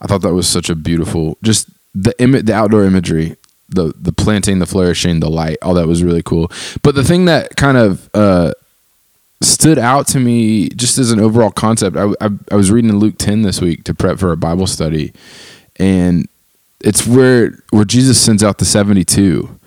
I 0.01 0.07
thought 0.07 0.23
that 0.23 0.35
was 0.35 0.49
such 0.49 0.69
a 0.71 0.75
beautiful, 0.75 1.39
just 1.43 1.69
the 1.95 2.15
Im- 2.21 2.45
the 2.45 2.53
outdoor 2.53 2.85
imagery, 2.85 3.37
the 3.69 3.93
the 3.99 4.13
planting, 4.13 4.59
the 4.59 4.67
flourishing, 4.67 5.21
the 5.21 5.31
light, 5.31 5.59
all 5.63 5.75
that 5.75 5.87
was 5.87 6.03
really 6.03 6.23
cool. 6.23 6.51
But 6.83 6.95
the 6.95 7.05
thing 7.05 7.25
that 7.27 7.57
kind 7.57 7.77
of 7.77 8.11
uh, 8.15 8.53
stood 9.41 9.79
out 9.79 10.07
to 10.09 10.21
me, 10.21 10.69
just 10.71 10.99
as 10.99 11.11
an 11.11 11.21
overall 11.21 11.51
concept, 11.51 11.97
I, 11.97 12.11
I, 12.21 12.29
I 12.51 12.57
was 12.57 12.71
reading 12.71 12.91
in 12.91 12.99
Luke 12.99 13.17
ten 13.19 13.43
this 13.43 13.61
week 13.61 13.85
to 13.85 13.95
prep 13.95 14.19
for 14.19 14.33
a 14.33 14.37
Bible 14.37 14.67
study, 14.67 15.13
and 15.77 16.29
it's 16.81 17.07
where 17.07 17.59
where 17.71 17.85
Jesus 17.85 18.21
sends 18.21 18.45
out 18.45 18.59
the 18.59 18.65
seventy 18.65 19.05
two. 19.05 19.59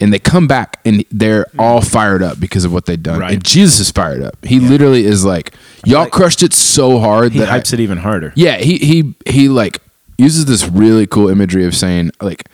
And 0.00 0.12
they 0.12 0.18
come 0.18 0.46
back 0.46 0.80
and 0.86 1.04
they're 1.10 1.46
all 1.58 1.82
fired 1.82 2.22
up 2.22 2.40
because 2.40 2.64
of 2.64 2.72
what 2.72 2.86
they've 2.86 3.02
done. 3.02 3.20
Right. 3.20 3.34
And 3.34 3.44
Jesus 3.44 3.80
is 3.80 3.90
fired 3.90 4.22
up. 4.22 4.42
He 4.44 4.58
literally 4.58 5.04
is 5.04 5.24
like, 5.24 5.52
"Y'all 5.84 6.04
Like- 6.04 6.12
crushed 6.12 6.42
it 6.42 6.54
so 6.54 6.98
hard 6.98 7.32
He 7.32 7.38
that 7.40 7.50
I, 7.50 7.58
hypes 7.60 7.72
it 7.74 7.80
even 7.80 7.98
harder. 7.98 8.32
yeah, 8.34 8.56
he 8.56 8.78
he 8.78 9.14
he 9.26 9.48
like 9.48 9.78
uses 10.16 10.46
this 10.46 10.66
really 10.68 11.06
cool 11.06 11.28
imagery 11.28 11.64
of 11.66 11.74
saying 11.76 12.12
like 12.22 12.46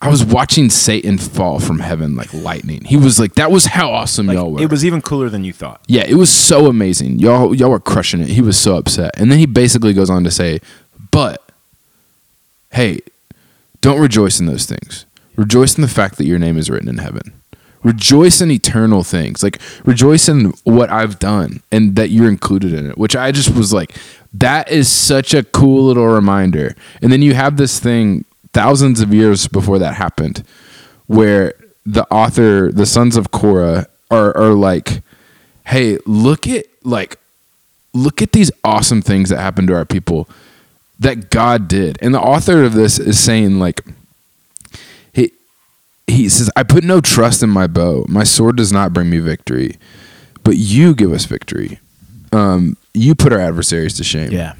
I 0.00 0.08
was 0.08 0.22
watching 0.24 0.68
Satan 0.70 1.16
fall 1.18 1.58
from 1.60 1.78
heaven 1.78 2.14
like 2.14 2.32
lightning. 2.34 2.84
He 2.84 2.96
was 2.96 3.18
like, 3.18 3.34
that 3.36 3.50
was 3.50 3.64
how 3.66 3.90
awesome 3.90 4.26
Like, 4.26 4.34
y'all 4.36 4.52
were. 4.52 4.60
it 4.62 4.70
was 4.70 4.84
even 4.84 5.00
cooler 5.00 5.30
than 5.30 5.44
you 5.44 5.52
thought. 5.52 5.80
yeah, 5.88 6.04
it 6.06 6.14
was 6.16 6.28
so 6.30 6.66
amazing. 6.66 7.18
Y'all 7.18 7.54
y'all 7.54 7.70
were 7.70 7.80
crushing 7.80 8.20
it. 8.20 8.28
He 8.28 8.42
was 8.42 8.56
so 8.58 8.76
upset. 8.76 9.18
And 9.18 9.32
then 9.32 9.38
he 9.38 9.46
basically 9.46 9.94
goes 9.94 10.10
on 10.10 10.22
to 10.24 10.30
say, 10.30 10.60
but 11.10 11.42
hey, 12.72 13.00
don't 13.80 14.00
rejoice 14.00 14.38
in 14.40 14.46
those 14.46 14.66
things. 14.66 15.06
Rejoice 15.36 15.76
in 15.76 15.82
the 15.82 15.88
fact 15.88 16.16
that 16.18 16.26
your 16.26 16.38
name 16.38 16.56
is 16.56 16.70
written 16.70 16.88
in 16.88 16.98
heaven. 16.98 17.32
Rejoice 17.82 18.40
in 18.40 18.50
eternal 18.50 19.02
things. 19.02 19.42
Like 19.42 19.60
rejoice 19.84 20.28
in 20.28 20.52
what 20.64 20.90
I've 20.90 21.18
done 21.18 21.62
and 21.70 21.96
that 21.96 22.10
you're 22.10 22.28
included 22.28 22.72
in 22.72 22.88
it, 22.88 22.96
which 22.96 23.14
I 23.14 23.30
just 23.30 23.54
was 23.54 23.72
like, 23.72 23.94
that 24.32 24.70
is 24.70 24.88
such 24.88 25.34
a 25.34 25.44
cool 25.44 25.84
little 25.84 26.06
reminder. 26.06 26.74
And 27.02 27.12
then 27.12 27.20
you 27.22 27.34
have 27.34 27.56
this 27.56 27.78
thing 27.78 28.24
thousands 28.52 29.00
of 29.00 29.12
years 29.12 29.48
before 29.48 29.78
that 29.80 29.94
happened 29.94 30.44
where 31.06 31.54
the 31.84 32.06
author, 32.10 32.72
the 32.72 32.86
sons 32.86 33.16
of 33.16 33.30
Korah, 33.30 33.86
are, 34.10 34.34
are 34.36 34.54
like, 34.54 35.02
hey, 35.66 35.98
look 36.06 36.46
at 36.46 36.66
like 36.84 37.18
look 37.92 38.20
at 38.20 38.32
these 38.32 38.50
awesome 38.64 39.00
things 39.00 39.30
that 39.30 39.38
happened 39.38 39.68
to 39.68 39.74
our 39.74 39.84
people 39.84 40.28
that 40.98 41.30
God 41.30 41.68
did. 41.68 41.98
And 42.00 42.14
the 42.14 42.20
author 42.20 42.64
of 42.64 42.74
this 42.74 42.98
is 42.98 43.18
saying 43.18 43.58
like 43.58 43.82
he 46.06 46.28
says, 46.28 46.50
I 46.56 46.62
put 46.62 46.84
no 46.84 47.00
trust 47.00 47.42
in 47.42 47.50
my 47.50 47.66
bow. 47.66 48.04
My 48.08 48.24
sword 48.24 48.56
does 48.56 48.72
not 48.72 48.92
bring 48.92 49.10
me 49.10 49.18
victory, 49.18 49.78
but 50.42 50.56
you 50.56 50.94
give 50.94 51.12
us 51.12 51.24
victory. 51.24 51.80
Um, 52.32 52.76
you 52.92 53.14
put 53.14 53.32
our 53.32 53.38
adversaries 53.38 53.94
to 53.96 54.04
shame. 54.04 54.30
Yeah. 54.30 54.54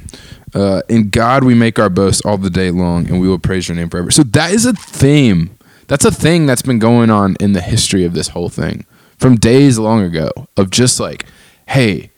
Uh, 0.55 0.83
in 0.89 1.11
God 1.11 1.43
we 1.43 1.55
make 1.55 1.79
our 1.79 1.91
boast 1.91 2.25
all 2.25 2.39
the 2.39 2.51
day 2.51 2.71
long, 2.71 3.09
and 3.09 3.21
we 3.21 3.29
will 3.29 3.39
praise 3.39 3.69
your 3.69 3.77
name 3.77 3.91
forever. 3.91 4.11
So 4.11 4.23
that 4.23 4.53
is 4.53 4.65
a 4.65 4.73
theme. 4.73 5.59
That's 5.89 6.05
a 6.05 6.13
thing 6.13 6.47
that's 6.47 6.63
been 6.63 6.79
going 6.79 7.11
on 7.11 7.37
in 7.41 7.53
the 7.53 7.61
history 7.61 8.05
of 8.05 8.15
this 8.15 8.29
whole 8.29 8.49
thing 8.49 8.87
from 9.19 9.37
days 9.37 9.79
long 9.79 10.03
ago 10.03 10.31
of 10.57 10.71
just 10.71 10.99
like, 10.99 11.27
hey, 11.69 12.11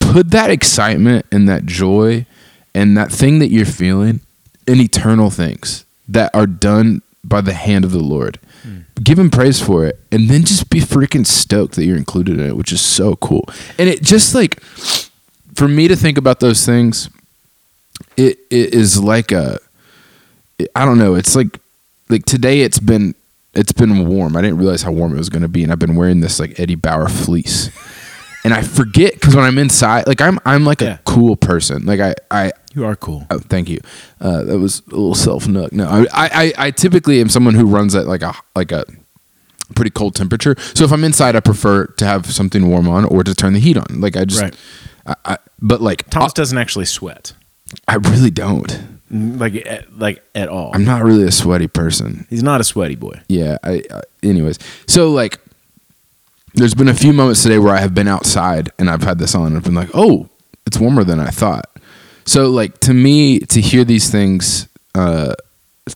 put 0.00 0.30
that 0.30 0.50
excitement 0.50 1.26
and 1.30 1.48
that 1.48 1.64
joy 1.64 2.26
and 2.74 2.96
that 2.96 3.12
thing 3.12 3.38
that 3.38 3.48
you're 3.48 3.66
feeling 3.66 4.20
in 4.66 4.80
eternal 4.80 5.30
things 5.30 5.84
that 6.08 6.30
are 6.34 6.46
done 6.46 7.02
by 7.24 7.40
the 7.40 7.54
hand 7.54 7.84
of 7.84 7.92
the 7.92 8.00
Lord. 8.00 8.38
Give 9.02 9.18
him 9.18 9.30
praise 9.30 9.60
for 9.60 9.86
it, 9.86 9.98
and 10.10 10.28
then 10.28 10.44
just 10.44 10.70
be 10.70 10.80
freaking 10.80 11.26
stoked 11.26 11.74
that 11.76 11.84
you're 11.84 11.96
included 11.96 12.38
in 12.38 12.46
it, 12.46 12.56
which 12.56 12.72
is 12.72 12.80
so 12.80 13.16
cool. 13.16 13.44
And 13.78 13.88
it 13.88 14.02
just 14.02 14.34
like 14.34 14.60
for 15.54 15.68
me 15.68 15.88
to 15.88 15.96
think 15.96 16.18
about 16.18 16.40
those 16.40 16.64
things, 16.64 17.10
it, 18.16 18.38
it 18.50 18.74
is 18.74 19.00
like 19.00 19.32
a 19.32 19.58
I 20.76 20.84
don't 20.84 20.98
know. 20.98 21.14
It's 21.14 21.34
like 21.34 21.58
like 22.08 22.24
today 22.24 22.60
it's 22.60 22.78
been 22.78 23.14
it's 23.54 23.72
been 23.72 24.06
warm. 24.08 24.36
I 24.36 24.42
didn't 24.42 24.58
realize 24.58 24.82
how 24.82 24.92
warm 24.92 25.14
it 25.14 25.18
was 25.18 25.28
going 25.28 25.42
to 25.42 25.48
be, 25.48 25.62
and 25.62 25.72
I've 25.72 25.78
been 25.78 25.96
wearing 25.96 26.20
this 26.20 26.38
like 26.38 26.58
Eddie 26.58 26.74
Bauer 26.74 27.08
fleece. 27.08 27.70
And 28.44 28.52
I 28.52 28.62
forget 28.62 29.14
because 29.14 29.36
when 29.36 29.44
I'm 29.44 29.58
inside, 29.58 30.06
like 30.08 30.20
I'm 30.20 30.38
I'm 30.44 30.64
like 30.64 30.80
Yeah. 30.80 30.94
a 30.94 30.98
cool 31.04 31.36
person. 31.36 31.84
Like 31.86 32.00
I 32.00 32.14
I 32.30 32.52
You 32.74 32.84
are 32.84 32.96
cool. 32.96 33.24
Oh, 33.30 33.38
thank 33.38 33.68
you. 33.68 33.78
Uh, 34.20 34.42
that 34.44 34.58
was 34.58 34.82
a 34.88 34.90
little 34.90 35.14
self 35.14 35.46
nook. 35.46 35.72
No, 35.72 35.86
I, 35.88 36.06
I, 36.12 36.52
I 36.66 36.70
typically 36.72 37.20
am 37.20 37.28
someone 37.28 37.54
who 37.54 37.66
runs 37.66 37.94
at 37.94 38.06
like 38.06 38.22
a 38.22 38.34
like 38.56 38.72
a 38.72 38.84
pretty 39.76 39.90
cold 39.90 40.14
temperature. 40.16 40.54
So 40.74 40.84
if 40.84 40.92
I'm 40.92 41.04
inside, 41.04 41.36
I 41.36 41.40
prefer 41.40 41.86
to 41.86 42.04
have 42.04 42.26
something 42.26 42.68
warm 42.68 42.88
on 42.88 43.04
or 43.04 43.22
to 43.24 43.34
turn 43.34 43.52
the 43.52 43.60
heat 43.60 43.76
on. 43.76 44.00
Like 44.00 44.16
I 44.16 44.24
just, 44.24 44.42
Right. 44.42 44.56
I, 45.06 45.14
I, 45.24 45.38
but 45.60 45.80
like 45.80 46.10
Thomas 46.10 46.32
doesn't 46.32 46.58
actually 46.58 46.84
sweat. 46.84 47.32
I, 47.88 47.94
really 47.94 48.30
don't. 48.30 49.00
Like 49.10 49.54
at, 49.66 49.98
like 49.98 50.22
at 50.34 50.48
all. 50.48 50.72
I'm 50.74 50.84
not 50.84 51.02
really 51.04 51.24
a 51.24 51.30
sweaty 51.32 51.68
person. 51.68 52.26
He's 52.28 52.42
not 52.42 52.60
a 52.60 52.64
sweaty 52.64 52.96
boy. 52.96 53.20
Yeah. 53.28 53.56
I, 53.62 53.82
I 53.90 54.02
anyways. 54.22 54.58
So 54.86 55.10
like, 55.10 55.38
there's 56.54 56.74
been 56.74 56.88
a 56.88 56.94
few 56.94 57.12
moments 57.12 57.42
today 57.42 57.58
where 57.58 57.74
I 57.74 57.80
have 57.80 57.94
been 57.94 58.08
outside 58.08 58.70
and 58.78 58.90
I've 58.90 59.02
had 59.02 59.18
this 59.18 59.34
on 59.34 59.48
and 59.48 59.56
I've 59.56 59.64
been 59.64 59.74
like, 59.74 59.90
oh, 59.94 60.28
it's 60.66 60.78
warmer 60.78 61.04
than 61.04 61.20
I 61.20 61.30
thought. 61.30 61.66
So 62.24 62.48
like 62.50 62.78
to 62.80 62.94
me, 62.94 63.40
to 63.40 63.60
hear 63.60 63.84
these 63.84 64.10
things, 64.10 64.68
uh, 64.94 65.34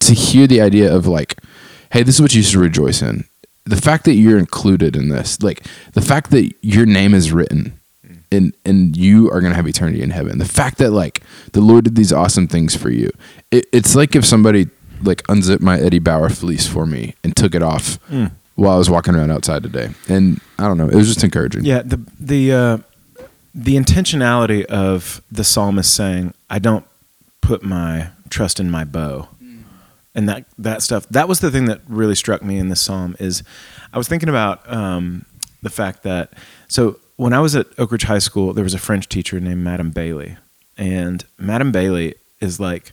to 0.00 0.14
hear 0.14 0.46
the 0.46 0.60
idea 0.60 0.94
of 0.94 1.06
like, 1.06 1.38
hey, 1.92 2.02
this 2.02 2.16
is 2.16 2.22
what 2.22 2.34
you 2.34 2.42
should 2.42 2.60
rejoice 2.60 3.02
in. 3.02 3.24
The 3.64 3.76
fact 3.76 4.04
that 4.04 4.14
you're 4.14 4.38
included 4.38 4.96
in 4.96 5.08
this, 5.08 5.42
like 5.42 5.64
the 5.92 6.00
fact 6.00 6.30
that 6.30 6.52
your 6.62 6.86
name 6.86 7.14
is 7.14 7.32
written 7.32 7.78
and 8.32 8.54
and 8.64 8.96
you 8.96 9.30
are 9.30 9.40
gonna 9.40 9.54
have 9.54 9.68
eternity 9.68 10.02
in 10.02 10.10
heaven. 10.10 10.38
The 10.38 10.44
fact 10.44 10.78
that 10.78 10.90
like 10.90 11.22
the 11.52 11.60
Lord 11.60 11.84
did 11.84 11.96
these 11.96 12.12
awesome 12.12 12.48
things 12.48 12.74
for 12.76 12.90
you. 12.90 13.10
It, 13.50 13.66
it's 13.72 13.94
like 13.94 14.16
if 14.16 14.24
somebody 14.24 14.68
like 15.02 15.22
unzipped 15.28 15.62
my 15.62 15.78
Eddie 15.78 15.98
Bauer 15.98 16.30
fleece 16.30 16.66
for 16.66 16.86
me 16.86 17.14
and 17.22 17.36
took 17.36 17.54
it 17.54 17.62
off 17.62 17.98
while 18.56 18.74
I 18.74 18.78
was 18.78 18.90
walking 18.90 19.14
around 19.14 19.30
outside 19.30 19.62
today. 19.62 19.90
And 20.08 20.40
I 20.58 20.66
don't 20.66 20.76
know, 20.76 20.88
it 20.88 20.94
was 20.94 21.06
just 21.06 21.22
encouraging. 21.24 21.64
Yeah, 21.64 21.82
the 21.82 22.00
the 22.18 22.52
uh, 22.52 22.78
the 23.54 23.76
intentionality 23.76 24.64
of 24.64 25.22
the 25.30 25.44
psalmist 25.44 25.94
saying, 25.94 26.34
"I 26.50 26.58
don't 26.58 26.84
put 27.40 27.62
my 27.62 28.08
trust 28.28 28.58
in 28.58 28.70
my 28.70 28.84
bow," 28.84 29.28
and 30.14 30.28
that 30.28 30.44
that 30.58 30.82
stuff. 30.82 31.08
That 31.10 31.28
was 31.28 31.40
the 31.40 31.50
thing 31.50 31.66
that 31.66 31.80
really 31.86 32.14
struck 32.14 32.42
me 32.42 32.58
in 32.58 32.68
this 32.68 32.80
psalm. 32.80 33.14
Is 33.18 33.42
I 33.92 33.98
was 33.98 34.08
thinking 34.08 34.28
about 34.28 34.70
um, 34.72 35.24
the 35.62 35.70
fact 35.70 36.02
that 36.02 36.32
so 36.68 36.98
when 37.16 37.32
I 37.32 37.40
was 37.40 37.54
at 37.54 37.66
Oak 37.78 37.92
Ridge 37.92 38.04
High 38.04 38.18
School, 38.18 38.52
there 38.52 38.64
was 38.64 38.74
a 38.74 38.78
French 38.78 39.08
teacher 39.08 39.40
named 39.40 39.62
Madame 39.62 39.90
Bailey, 39.90 40.36
and 40.76 41.24
Madame 41.38 41.72
Bailey 41.72 42.14
is 42.40 42.60
like 42.60 42.92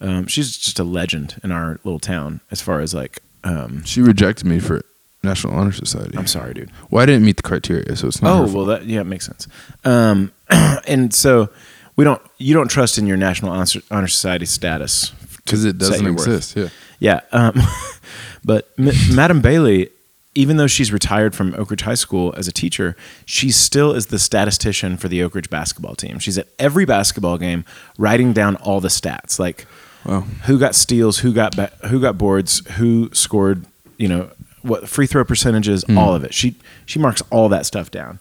um, 0.00 0.26
she's 0.26 0.56
just 0.56 0.78
a 0.78 0.84
legend 0.84 1.40
in 1.42 1.50
our 1.52 1.80
little 1.84 1.98
town 2.00 2.40
as 2.50 2.60
far 2.60 2.80
as 2.80 2.94
like. 2.94 3.22
Um, 3.44 3.84
She 3.84 4.00
rejected 4.00 4.46
me 4.46 4.58
for 4.58 4.82
National 5.22 5.54
Honor 5.54 5.72
Society. 5.72 6.16
I'm 6.16 6.26
sorry, 6.26 6.54
dude. 6.54 6.70
Well, 6.90 7.02
I 7.02 7.06
didn't 7.06 7.24
meet 7.24 7.36
the 7.36 7.42
criteria, 7.42 7.96
so 7.96 8.06
it's 8.08 8.22
not. 8.22 8.40
Oh 8.48 8.52
well, 8.54 8.64
that 8.66 8.84
yeah, 8.84 9.00
it 9.00 9.04
makes 9.06 9.26
sense. 9.26 9.48
Um, 9.84 10.32
and 10.86 11.12
so 11.12 11.48
we 11.96 12.04
don't. 12.04 12.22
You 12.38 12.54
don't 12.54 12.68
trust 12.68 12.98
in 12.98 13.06
your 13.06 13.16
National 13.16 13.50
Honor, 13.52 13.66
Honor 13.90 14.08
Society 14.08 14.46
status 14.46 15.10
because 15.44 15.64
it 15.64 15.78
doesn't 15.78 16.04
your 16.04 16.12
worth. 16.14 16.26
exist. 16.26 16.56
Yeah. 16.56 16.68
Yeah, 17.00 17.20
um, 17.32 17.54
but 18.44 18.70
M- 18.78 18.90
Madam 19.14 19.40
Bailey, 19.40 19.90
even 20.34 20.56
though 20.56 20.66
she's 20.66 20.92
retired 20.92 21.34
from 21.34 21.54
Oak 21.54 21.70
Ridge 21.70 21.82
High 21.82 21.94
School 21.94 22.34
as 22.36 22.48
a 22.48 22.52
teacher, 22.52 22.96
she 23.24 23.50
still 23.52 23.92
is 23.92 24.06
the 24.06 24.18
statistician 24.18 24.96
for 24.96 25.06
the 25.08 25.22
Oak 25.22 25.34
Ridge 25.36 25.48
basketball 25.48 25.94
team. 25.94 26.18
She's 26.18 26.36
at 26.38 26.48
every 26.58 26.84
basketball 26.84 27.38
game, 27.38 27.64
writing 27.98 28.32
down 28.32 28.56
all 28.56 28.80
the 28.80 28.88
stats, 28.88 29.38
like 29.38 29.66
Wow. 30.04 30.22
who 30.46 30.58
got 30.58 30.74
steals, 30.74 31.18
who 31.18 31.32
got 31.32 31.54
ba- 31.56 31.72
who 31.88 32.00
got 32.00 32.18
boards, 32.18 32.66
who 32.76 33.10
scored, 33.12 33.64
you 33.96 34.08
know, 34.08 34.30
what 34.62 34.88
free 34.88 35.06
throw 35.06 35.24
percentages, 35.24 35.84
hmm. 35.84 35.98
all 35.98 36.14
of 36.14 36.24
it. 36.24 36.34
She 36.34 36.56
she 36.86 36.98
marks 36.98 37.22
all 37.30 37.48
that 37.48 37.66
stuff 37.66 37.90
down. 37.90 38.20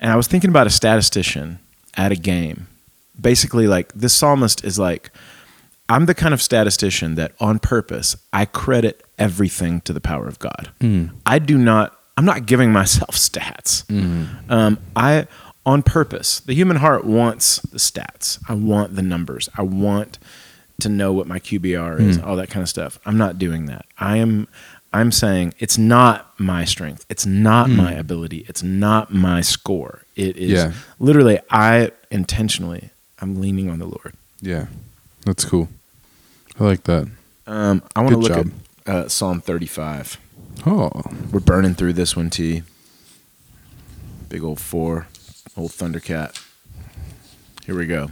And 0.00 0.12
I 0.12 0.16
was 0.16 0.26
thinking 0.26 0.50
about 0.50 0.66
a 0.66 0.70
statistician 0.70 1.58
at 1.94 2.12
a 2.12 2.16
game. 2.16 2.68
Basically 3.18 3.66
like 3.66 3.92
this 3.94 4.14
psalmist 4.14 4.64
is 4.64 4.78
like 4.78 5.10
I'm 5.88 6.06
the 6.06 6.14
kind 6.14 6.34
of 6.34 6.42
statistician 6.42 7.14
that 7.14 7.32
on 7.40 7.58
purpose 7.58 8.16
I 8.32 8.44
credit 8.44 9.04
everything 9.18 9.80
to 9.82 9.92
the 9.92 10.00
power 10.00 10.26
of 10.26 10.38
God. 10.38 10.70
Hmm. 10.80 11.06
I 11.24 11.38
do 11.38 11.56
not 11.56 11.98
I'm 12.16 12.24
not 12.24 12.46
giving 12.46 12.72
myself 12.72 13.10
stats. 13.12 13.86
Hmm. 13.88 14.50
Um, 14.50 14.78
I 14.94 15.26
on 15.64 15.82
purpose. 15.82 16.40
The 16.40 16.54
human 16.54 16.76
heart 16.76 17.04
wants 17.04 17.58
the 17.60 17.78
stats. 17.78 18.38
I 18.48 18.54
want 18.54 18.94
the 18.94 19.02
numbers. 19.02 19.48
I 19.56 19.62
want 19.62 20.18
to 20.80 20.88
know 20.88 21.12
what 21.12 21.26
my 21.26 21.38
QBR 21.38 22.00
is, 22.00 22.18
all 22.18 22.36
that 22.36 22.50
kind 22.50 22.62
of 22.62 22.68
stuff. 22.68 22.98
I'm 23.06 23.16
not 23.16 23.38
doing 23.38 23.66
that. 23.66 23.86
I 23.98 24.18
am 24.18 24.46
I'm 24.98 25.12
saying 25.12 25.52
it's 25.58 25.76
not 25.78 26.32
my 26.38 26.64
strength. 26.64 27.04
It's 27.08 27.26
not 27.26 27.68
my 27.68 27.92
ability. 27.92 28.44
It's 28.48 28.62
not 28.62 29.12
my 29.12 29.40
score. 29.42 30.02
It 30.14 30.36
is 30.36 30.50
Yeah. 30.52 30.72
literally 30.98 31.38
I 31.50 31.90
intentionally 32.10 32.90
I'm 33.20 33.40
leaning 33.40 33.68
on 33.70 33.78
the 33.78 33.86
Lord. 33.86 34.14
Yeah. 34.40 34.66
That's 35.24 35.44
cool. 35.44 35.68
I 36.58 36.64
like 36.64 36.84
that. 36.84 37.08
Um, 37.46 37.82
I 37.94 38.00
want 38.00 38.12
to 38.14 38.18
look 38.20 38.32
job. 38.32 38.50
at 38.86 38.94
uh, 38.94 39.08
Psalm 39.08 39.40
35. 39.40 40.18
Oh. 40.66 40.90
We're 41.32 41.40
burning 41.40 41.74
through 41.74 41.92
this 41.94 42.16
one, 42.16 42.30
T. 42.30 42.62
Big 44.28 44.42
old 44.42 44.60
four, 44.60 45.06
old 45.56 45.70
Thundercat. 45.72 46.42
Here 47.66 47.76
we 47.76 47.86
go. 47.86 48.10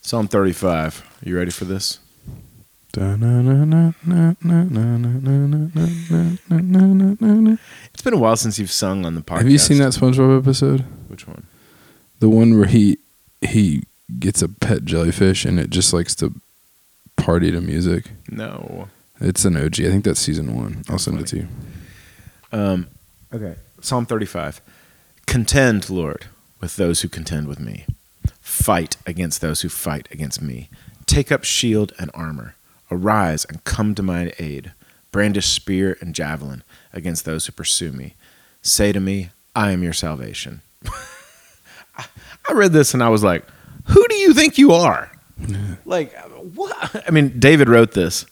Psalm 0.00 0.28
35. 0.28 1.02
Are 1.24 1.28
You 1.28 1.36
ready 1.36 1.50
for 1.50 1.64
this? 1.64 1.98
It's 2.94 3.18
been 8.02 8.12
a 8.12 8.18
while 8.18 8.36
since 8.36 8.58
you've 8.58 8.70
sung 8.70 9.06
on 9.06 9.14
the 9.14 9.22
podcast. 9.22 9.38
Have 9.38 9.50
you 9.50 9.58
seen 9.58 9.78
that 9.78 9.92
SpongeBob 9.92 10.38
episode? 10.38 10.80
Which 11.08 11.26
one? 11.26 11.46
The 12.20 12.28
one 12.28 12.58
where 12.58 12.68
he 12.68 12.98
he 13.40 13.84
gets 14.18 14.42
a 14.42 14.48
pet 14.48 14.84
jellyfish 14.84 15.46
and 15.46 15.58
it 15.58 15.70
just 15.70 15.94
likes 15.94 16.14
to 16.16 16.34
party 17.16 17.50
to 17.50 17.62
music. 17.62 18.10
No. 18.30 18.88
It's 19.20 19.46
an 19.46 19.56
OG. 19.56 19.80
I 19.80 19.88
think 19.88 20.04
that's 20.04 20.20
season 20.20 20.54
one. 20.54 20.84
I'll 20.90 20.98
send 20.98 21.18
it 21.20 21.26
to 21.28 21.36
you. 21.36 21.48
Um, 22.52 22.88
okay. 23.32 23.54
Psalm 23.80 24.04
35. 24.04 24.60
Contend, 25.26 25.88
Lord, 25.88 26.26
with 26.60 26.76
those 26.76 27.00
who 27.00 27.08
contend 27.08 27.48
with 27.48 27.58
me. 27.58 27.86
Fight 28.40 28.98
against 29.06 29.40
those 29.40 29.62
who 29.62 29.70
fight 29.70 30.08
against 30.10 30.42
me. 30.42 30.68
Take 31.06 31.32
up 31.32 31.44
shield 31.44 31.94
and 31.98 32.10
armor. 32.12 32.54
Arise 32.92 33.44
and 33.46 33.64
come 33.64 33.94
to 33.94 34.02
my 34.02 34.32
aid. 34.38 34.72
brandish 35.10 35.46
spear 35.48 35.96
and 36.00 36.14
javelin 36.14 36.62
against 36.92 37.24
those 37.24 37.46
who 37.46 37.52
pursue 37.52 37.92
me. 37.92 38.14
Say 38.62 38.92
to 38.92 39.00
me, 39.00 39.30
I 39.56 39.72
am 39.72 39.82
your 39.82 39.92
salvation. 39.92 40.62
I- 41.96 42.06
read 42.52 42.72
this 42.72 42.92
and 42.94 43.02
I 43.02 43.08
was 43.08 43.22
like, 43.24 43.44
who 43.86 44.06
do 44.08 44.14
you 44.16 44.34
think 44.34 44.58
you 44.58 44.72
are? 44.72 45.10
Like, 45.84 46.14
what? 46.54 47.02
I 47.06 47.10
mean, 47.10 47.38
David 47.40 47.68
wrote 47.68 47.92
this, 47.92 48.26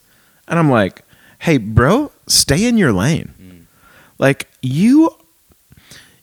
and 0.47 0.59
I'm 0.59 0.71
like, 0.71 1.03
hey, 1.41 1.57
bro, 1.59 2.13
stay 2.29 2.67
in 2.67 2.77
your 2.79 2.93
lane. 2.93 3.35
Mm. 3.41 3.63
Like, 4.19 4.49
you, 4.63 5.17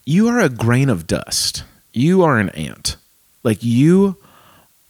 you 0.06 0.28
are 0.30 0.40
a 0.40 0.48
grain 0.50 0.90
of 0.90 1.06
dust. 1.08 1.64
You 1.92 2.22
are 2.24 2.38
an 2.40 2.50
ant. 2.50 2.96
Like, 3.44 3.64
you 3.64 4.18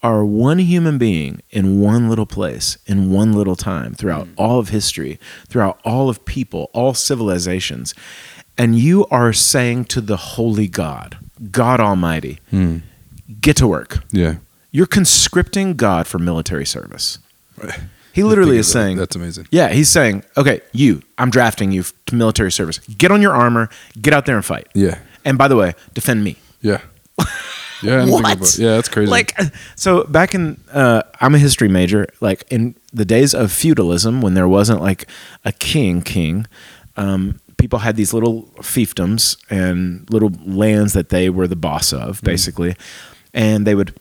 are 0.08 0.24
one 0.24 0.60
human 0.60 0.98
being 0.98 1.42
in 1.50 1.82
one 1.82 2.08
little 2.08 2.26
place, 2.26 2.78
in 2.86 3.12
one 3.12 3.34
little 3.34 3.58
time, 3.58 3.94
throughout 3.94 4.26
mm. 4.26 4.34
all 4.38 4.58
of 4.58 4.70
history, 4.70 5.20
throughout 5.50 5.82
all 5.84 6.08
of 6.08 6.24
people, 6.24 6.70
all 6.72 6.94
civilizations. 6.94 7.94
And 8.58 8.80
you 8.80 9.06
are 9.08 9.34
saying 9.34 9.86
to 9.86 10.00
the 10.00 10.16
holy 10.16 10.70
God, 10.70 11.18
God 11.52 11.82
Almighty, 11.82 12.40
mm. 12.54 12.84
get 13.42 13.58
to 13.58 13.68
work. 13.68 14.02
Yeah. 14.14 14.36
You're 14.72 14.88
conscripting 14.88 15.74
God 15.74 16.08
for 16.08 16.20
military 16.20 16.66
service. 16.66 17.20
He 18.14 18.24
literally 18.24 18.58
is 18.58 18.68
saying, 18.72 18.98
That's 18.98 19.16
amazing. 19.16 19.48
Yeah, 19.52 19.70
he's 19.70 19.90
saying, 19.90 20.24
okay, 20.36 20.62
you, 20.72 21.04
I'm 21.20 21.30
drafting 21.30 21.72
you 21.72 21.84
to 22.08 22.16
military 22.16 22.52
service. 22.52 22.80
Get 22.80 23.12
on 23.12 23.22
your 23.22 23.32
armor, 23.32 23.70
get 24.02 24.12
out 24.12 24.26
there 24.26 24.36
and 24.36 24.44
fight. 24.44 24.66
Yeah. 24.74 24.98
And 25.24 25.38
by 25.38 25.48
the 25.48 25.56
way, 25.56 25.76
defend 25.94 26.24
me. 26.24 26.38
Yeah. 26.60 26.82
Yeah. 27.84 27.94
I 28.02 28.06
didn't 28.06 28.12
think 28.24 28.40
What? 28.40 28.58
yeah, 28.60 28.72
that's 28.76 28.90
crazy. 28.90 29.10
Like, 29.12 29.38
so 29.76 30.04
back 30.06 30.34
in, 30.36 30.60
uh, 30.72 31.04
I'm 31.22 31.36
a 31.36 31.40
history 31.40 31.68
major. 31.68 32.08
Like 32.22 32.44
in 32.50 32.76
the 32.94 33.06
days 33.06 33.34
of 33.34 33.52
feudalism, 33.52 34.22
when 34.22 34.34
there 34.34 34.48
wasn't 34.48 34.82
like 34.82 35.08
a 35.46 35.52
king, 35.52 36.02
king, 36.02 36.48
um, 36.96 37.40
people 37.58 37.80
had 37.80 37.96
these 37.96 38.14
little 38.14 38.44
fiefdoms 38.58 39.38
and 39.50 40.10
little 40.12 40.32
lands 40.46 40.94
that 40.94 41.10
they 41.10 41.30
were 41.30 41.48
the 41.48 41.56
boss 41.56 41.94
of, 41.94 42.22
basically, 42.22 42.76
and 43.34 43.66
they 43.68 43.76
would 43.76 43.94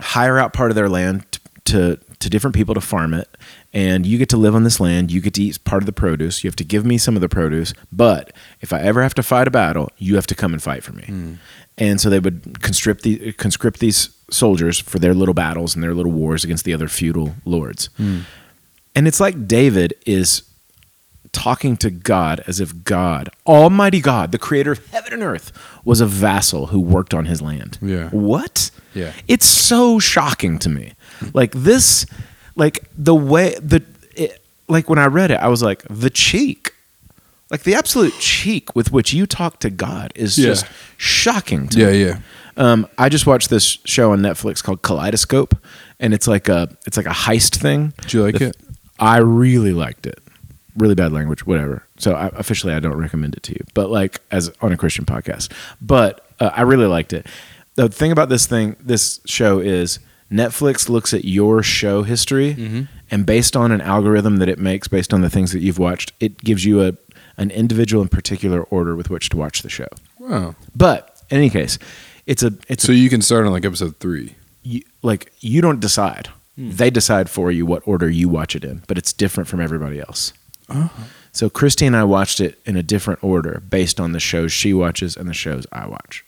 hire 0.00 0.38
out 0.38 0.52
part 0.52 0.70
of 0.70 0.74
their 0.74 0.88
land 0.88 1.24
t- 1.32 1.40
to 1.64 1.98
to 2.18 2.30
different 2.30 2.54
people 2.56 2.74
to 2.74 2.80
farm 2.80 3.12
it 3.12 3.28
and 3.74 4.06
you 4.06 4.16
get 4.18 4.28
to 4.30 4.36
live 4.38 4.54
on 4.54 4.62
this 4.64 4.80
land 4.80 5.10
you 5.10 5.20
get 5.20 5.34
to 5.34 5.42
eat 5.42 5.62
part 5.64 5.82
of 5.82 5.86
the 5.86 5.92
produce 5.92 6.42
you 6.42 6.48
have 6.48 6.56
to 6.56 6.64
give 6.64 6.84
me 6.84 6.96
some 6.98 7.14
of 7.14 7.20
the 7.20 7.28
produce 7.28 7.72
but 7.92 8.32
if 8.62 8.72
i 8.72 8.80
ever 8.80 9.02
have 9.02 9.12
to 9.14 9.22
fight 9.22 9.46
a 9.46 9.50
battle 9.50 9.90
you 9.98 10.14
have 10.14 10.26
to 10.26 10.34
come 10.34 10.52
and 10.54 10.62
fight 10.62 10.82
for 10.82 10.92
me 10.92 11.36
and 11.78 12.00
so 12.00 12.08
they 12.08 12.18
would 12.18 12.62
conscript 12.62 13.02
the 13.02 13.32
conscript 13.32 13.80
these 13.80 14.10
soldiers 14.30 14.78
for 14.78 14.98
their 14.98 15.14
little 15.14 15.34
battles 15.34 15.74
and 15.74 15.84
their 15.84 15.94
little 15.94 16.12
wars 16.12 16.44
against 16.44 16.64
the 16.64 16.74
other 16.74 16.88
feudal 16.88 17.34
lords 17.44 17.90
hmm. 17.96 18.20
and 18.94 19.06
it's 19.06 19.20
like 19.20 19.46
david 19.46 19.94
is 20.04 20.42
talking 21.36 21.76
to 21.76 21.90
God 21.90 22.42
as 22.46 22.60
if 22.60 22.82
God, 22.82 23.28
Almighty 23.46 24.00
God, 24.00 24.32
the 24.32 24.38
creator 24.38 24.72
of 24.72 24.86
heaven 24.86 25.12
and 25.12 25.22
earth, 25.22 25.52
was 25.84 26.00
a 26.00 26.06
vassal 26.06 26.68
who 26.68 26.80
worked 26.80 27.12
on 27.12 27.26
his 27.26 27.42
land. 27.42 27.78
Yeah. 27.82 28.08
What? 28.08 28.70
Yeah. 28.94 29.12
It's 29.28 29.44
so 29.46 29.98
shocking 29.98 30.58
to 30.60 30.70
me. 30.70 30.94
Like 31.34 31.52
this, 31.52 32.06
like 32.54 32.88
the 32.96 33.14
way, 33.14 33.54
the, 33.60 33.84
it, 34.14 34.42
like 34.66 34.88
when 34.88 34.98
I 34.98 35.06
read 35.06 35.30
it, 35.30 35.38
I 35.38 35.48
was 35.48 35.62
like, 35.62 35.84
the 35.90 36.10
cheek. 36.10 36.72
Like 37.50 37.62
the 37.62 37.74
absolute 37.74 38.12
cheek 38.18 38.74
with 38.74 38.90
which 38.92 39.12
you 39.12 39.26
talk 39.26 39.60
to 39.60 39.70
God 39.70 40.12
is 40.16 40.36
Yeah. 40.36 40.46
just 40.46 40.66
shocking 40.96 41.68
to 41.68 41.78
yeah. 41.80 41.90
me. 41.90 42.04
Yeah. 42.04 42.18
Um, 42.56 42.88
I 42.98 43.08
just 43.08 43.26
watched 43.26 43.50
this 43.50 43.78
show 43.84 44.12
on 44.12 44.20
Netflix 44.20 44.62
called 44.64 44.82
Kaleidoscope, 44.82 45.54
and 46.00 46.12
it's 46.14 46.26
like 46.26 46.48
a 46.48 46.68
it's 46.86 46.96
like 46.96 47.06
a 47.06 47.10
heist 47.10 47.56
thing. 47.56 47.92
Did 48.00 48.12
you 48.14 48.22
like 48.22 48.38
The- 48.38 48.46
it? 48.48 48.56
I 48.98 49.18
really 49.18 49.72
liked 49.72 50.06
it. 50.06 50.18
Really 50.76 50.94
bad 50.94 51.12
language, 51.12 51.46
whatever. 51.46 51.84
So 51.98 52.14
I, 52.14 52.28
officially, 52.28 52.72
I 52.72 52.80
don't 52.80 52.96
recommend 52.96 53.34
it 53.34 53.42
to 53.44 53.52
you, 53.52 53.64
but 53.74 53.90
like 53.90 54.20
as 54.30 54.50
on 54.60 54.72
a 54.72 54.76
Christian 54.76 55.04
podcast. 55.04 55.52
But 55.80 56.26
uh, 56.40 56.50
I 56.54 56.62
really 56.62 56.86
liked 56.86 57.12
it. 57.12 57.26
The 57.76 57.88
thing 57.90 58.10
about 58.10 58.28
this 58.30 58.46
thing, 58.46 58.76
this 58.80 59.20
show 59.26 59.58
is 59.58 59.98
Netflix 60.32 60.88
looks 60.88 61.12
at 61.14 61.24
your 61.26 61.62
show 61.62 62.02
history, 62.02 62.88
and 63.10 63.24
based 63.26 63.54
on 63.54 63.70
an 63.70 63.80
algorithm 63.82 64.38
that 64.38 64.48
it 64.48 64.58
makes, 64.58 64.88
based 64.88 65.12
on 65.14 65.20
the 65.20 65.30
things 65.30 65.52
that 65.52 65.60
you've 65.60 65.78
watched, 65.78 66.12
it 66.20 66.38
gives 66.38 66.64
you 66.64 66.82
a 66.82 66.92
an 67.36 67.50
individual 67.50 68.02
and 68.02 68.10
particular 68.10 68.62
order 68.64 68.96
with 68.96 69.10
which 69.10 69.28
to 69.30 69.36
watch 69.36 69.62
the 69.62 69.68
show. 69.70 69.88
Wow. 70.18 70.54
But 70.74 71.22
in 71.30 71.38
any 71.38 71.50
case, 71.50 71.78
it's 72.26 72.42
a 72.42 72.52
it's 72.68 72.84
So 72.84 72.92
you 72.92 73.08
can 73.10 73.22
start 73.22 73.46
on 73.46 73.52
like 73.52 73.64
episode 73.64 73.96
three. 73.98 74.34
you, 74.62 74.82
like 75.02 75.32
you 75.40 75.60
don't 75.60 75.80
decide. 75.80 76.28
Hmm. 76.56 76.70
They 76.70 76.90
decide 76.90 77.28
for 77.30 77.52
you 77.52 77.66
what 77.66 77.82
order 77.86 78.08
you 78.08 78.28
watch 78.28 78.56
it 78.56 78.64
in, 78.64 78.82
but 78.88 78.96
it's 78.98 79.12
different 79.12 79.48
from 79.48 79.60
everybody 79.60 80.00
else. 80.00 80.32
Uh-huh. 80.68 80.88
So 81.32 81.50
Christy 81.50 81.84
and 81.86 81.94
I 81.94 82.02
watched 82.04 82.40
it 82.40 82.58
in 82.64 82.76
a 82.76 82.82
different 82.82 83.22
order 83.22 83.62
based 83.68 84.00
on 84.00 84.12
the 84.12 84.20
shows 84.20 84.52
she 84.52 84.72
watches 84.72 85.16
and 85.16 85.28
the 85.28 85.34
shows 85.34 85.66
I 85.70 85.86
watch. 85.86 86.24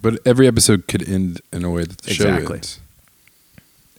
But 0.00 0.20
every 0.26 0.46
episode 0.46 0.86
could 0.86 1.08
end 1.08 1.40
in 1.52 1.64
a 1.64 1.70
way 1.70 1.84
that 1.84 1.98
the 2.02 2.10
Exactly. 2.12 2.46
show 2.46 2.54
ends. 2.54 2.80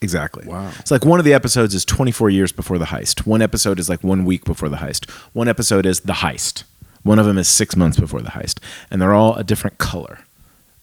Exactly. 0.01 0.45
Wow. 0.47 0.71
It's 0.79 0.89
like 0.91 1.05
one 1.05 1.19
of 1.19 1.25
the 1.25 1.33
episodes 1.33 1.75
is 1.75 1.85
24 1.85 2.29
years 2.31 2.51
before 2.51 2.77
the 2.79 2.85
heist. 2.85 3.27
One 3.27 3.41
episode 3.41 3.79
is 3.79 3.87
like 3.87 4.03
one 4.03 4.25
week 4.25 4.45
before 4.45 4.67
the 4.67 4.77
heist. 4.77 5.09
One 5.33 5.47
episode 5.47 5.85
is 5.85 6.01
the 6.01 6.13
heist. 6.13 6.63
One 7.03 7.19
of 7.19 7.25
them 7.25 7.37
is 7.37 7.47
six 7.47 7.75
months 7.75 7.99
before 7.99 8.21
the 8.21 8.29
heist, 8.29 8.59
and 8.89 9.01
they're 9.01 9.13
all 9.13 9.35
a 9.35 9.43
different 9.43 9.77
color. 9.77 10.19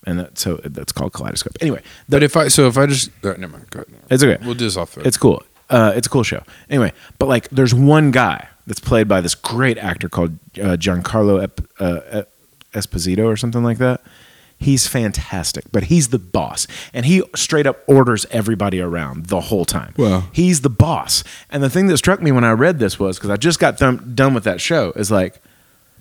And 0.06 0.20
that, 0.20 0.38
so 0.38 0.60
that's 0.64 0.92
called 0.92 1.12
kaleidoscope. 1.12 1.56
Anyway, 1.60 1.82
the, 2.08 2.16
But 2.16 2.22
if 2.22 2.36
I 2.36 2.48
so 2.48 2.66
if 2.66 2.78
I 2.78 2.86
just 2.86 3.10
right, 3.22 3.38
never 3.38 3.52
mind. 3.52 3.70
Go 3.70 3.80
ahead. 3.80 3.94
It's 4.10 4.22
okay. 4.22 4.42
We'll 4.44 4.54
do 4.54 4.64
this 4.64 4.76
off. 4.76 4.94
The, 4.94 5.06
It's 5.06 5.16
cool. 5.16 5.42
Uh, 5.68 5.92
it's 5.94 6.06
a 6.06 6.10
cool 6.10 6.22
show. 6.22 6.42
Anyway, 6.70 6.92
but 7.18 7.26
like, 7.28 7.48
there's 7.50 7.74
one 7.74 8.10
guy 8.10 8.48
that's 8.66 8.80
played 8.80 9.06
by 9.06 9.20
this 9.20 9.34
great 9.34 9.76
actor 9.78 10.08
called 10.08 10.38
uh, 10.56 10.76
Giancarlo 10.78 11.42
Ep- 11.42 11.60
uh, 11.78 12.22
Esposito 12.72 13.26
or 13.26 13.36
something 13.36 13.62
like 13.62 13.78
that. 13.78 14.00
He's 14.60 14.88
fantastic, 14.88 15.66
but 15.70 15.84
he's 15.84 16.08
the 16.08 16.18
boss, 16.18 16.66
and 16.92 17.06
he 17.06 17.22
straight 17.36 17.66
up 17.66 17.84
orders 17.86 18.26
everybody 18.32 18.80
around 18.80 19.26
the 19.26 19.40
whole 19.42 19.64
time. 19.64 19.94
Wow. 19.96 20.24
he's 20.32 20.62
the 20.62 20.70
boss. 20.70 21.22
And 21.48 21.62
the 21.62 21.70
thing 21.70 21.86
that 21.86 21.96
struck 21.96 22.20
me 22.20 22.32
when 22.32 22.42
I 22.42 22.50
read 22.50 22.80
this 22.80 22.98
was 22.98 23.18
because 23.18 23.30
I 23.30 23.36
just 23.36 23.60
got 23.60 23.78
done, 23.78 24.12
done 24.16 24.34
with 24.34 24.42
that 24.44 24.60
show 24.60 24.90
is 24.96 25.12
like, 25.12 25.40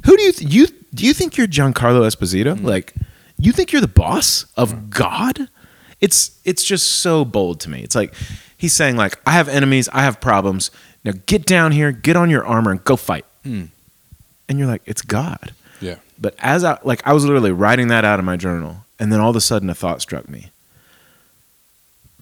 who 0.05 0.17
do 0.17 0.23
you 0.23 0.31
th- 0.31 0.51
you 0.51 0.67
do 0.93 1.05
you 1.05 1.13
think 1.13 1.37
you're 1.37 1.47
Giancarlo 1.47 2.01
Esposito? 2.01 2.55
Mm. 2.55 2.63
Like, 2.63 2.93
you 3.37 3.51
think 3.51 3.71
you're 3.71 3.81
the 3.81 3.87
boss 3.87 4.45
of 4.55 4.89
God? 4.89 5.49
It's 6.01 6.39
it's 6.43 6.63
just 6.63 6.87
so 6.87 7.25
bold 7.25 7.59
to 7.61 7.69
me. 7.69 7.81
It's 7.81 7.95
like 7.95 8.13
he's 8.57 8.73
saying 8.73 8.95
like, 8.95 9.19
I 9.25 9.31
have 9.31 9.47
enemies, 9.47 9.87
I 9.93 10.01
have 10.01 10.19
problems. 10.19 10.71
Now 11.03 11.13
get 11.27 11.45
down 11.45 11.71
here, 11.73 11.91
get 11.91 12.15
on 12.15 12.29
your 12.29 12.45
armor, 12.45 12.71
and 12.71 12.83
go 12.83 12.95
fight. 12.95 13.25
Mm. 13.45 13.69
And 14.49 14.59
you're 14.59 14.67
like, 14.67 14.81
it's 14.85 15.01
God. 15.01 15.53
But 16.19 16.35
as 16.39 16.63
I 16.63 16.79
like, 16.83 17.05
I 17.05 17.13
was 17.13 17.25
literally 17.25 17.51
writing 17.51 17.87
that 17.89 18.03
out 18.05 18.19
in 18.19 18.25
my 18.25 18.37
journal, 18.37 18.77
and 18.99 19.11
then 19.11 19.19
all 19.19 19.29
of 19.29 19.35
a 19.35 19.41
sudden 19.41 19.69
a 19.69 19.75
thought 19.75 20.01
struck 20.01 20.27
me. 20.29 20.51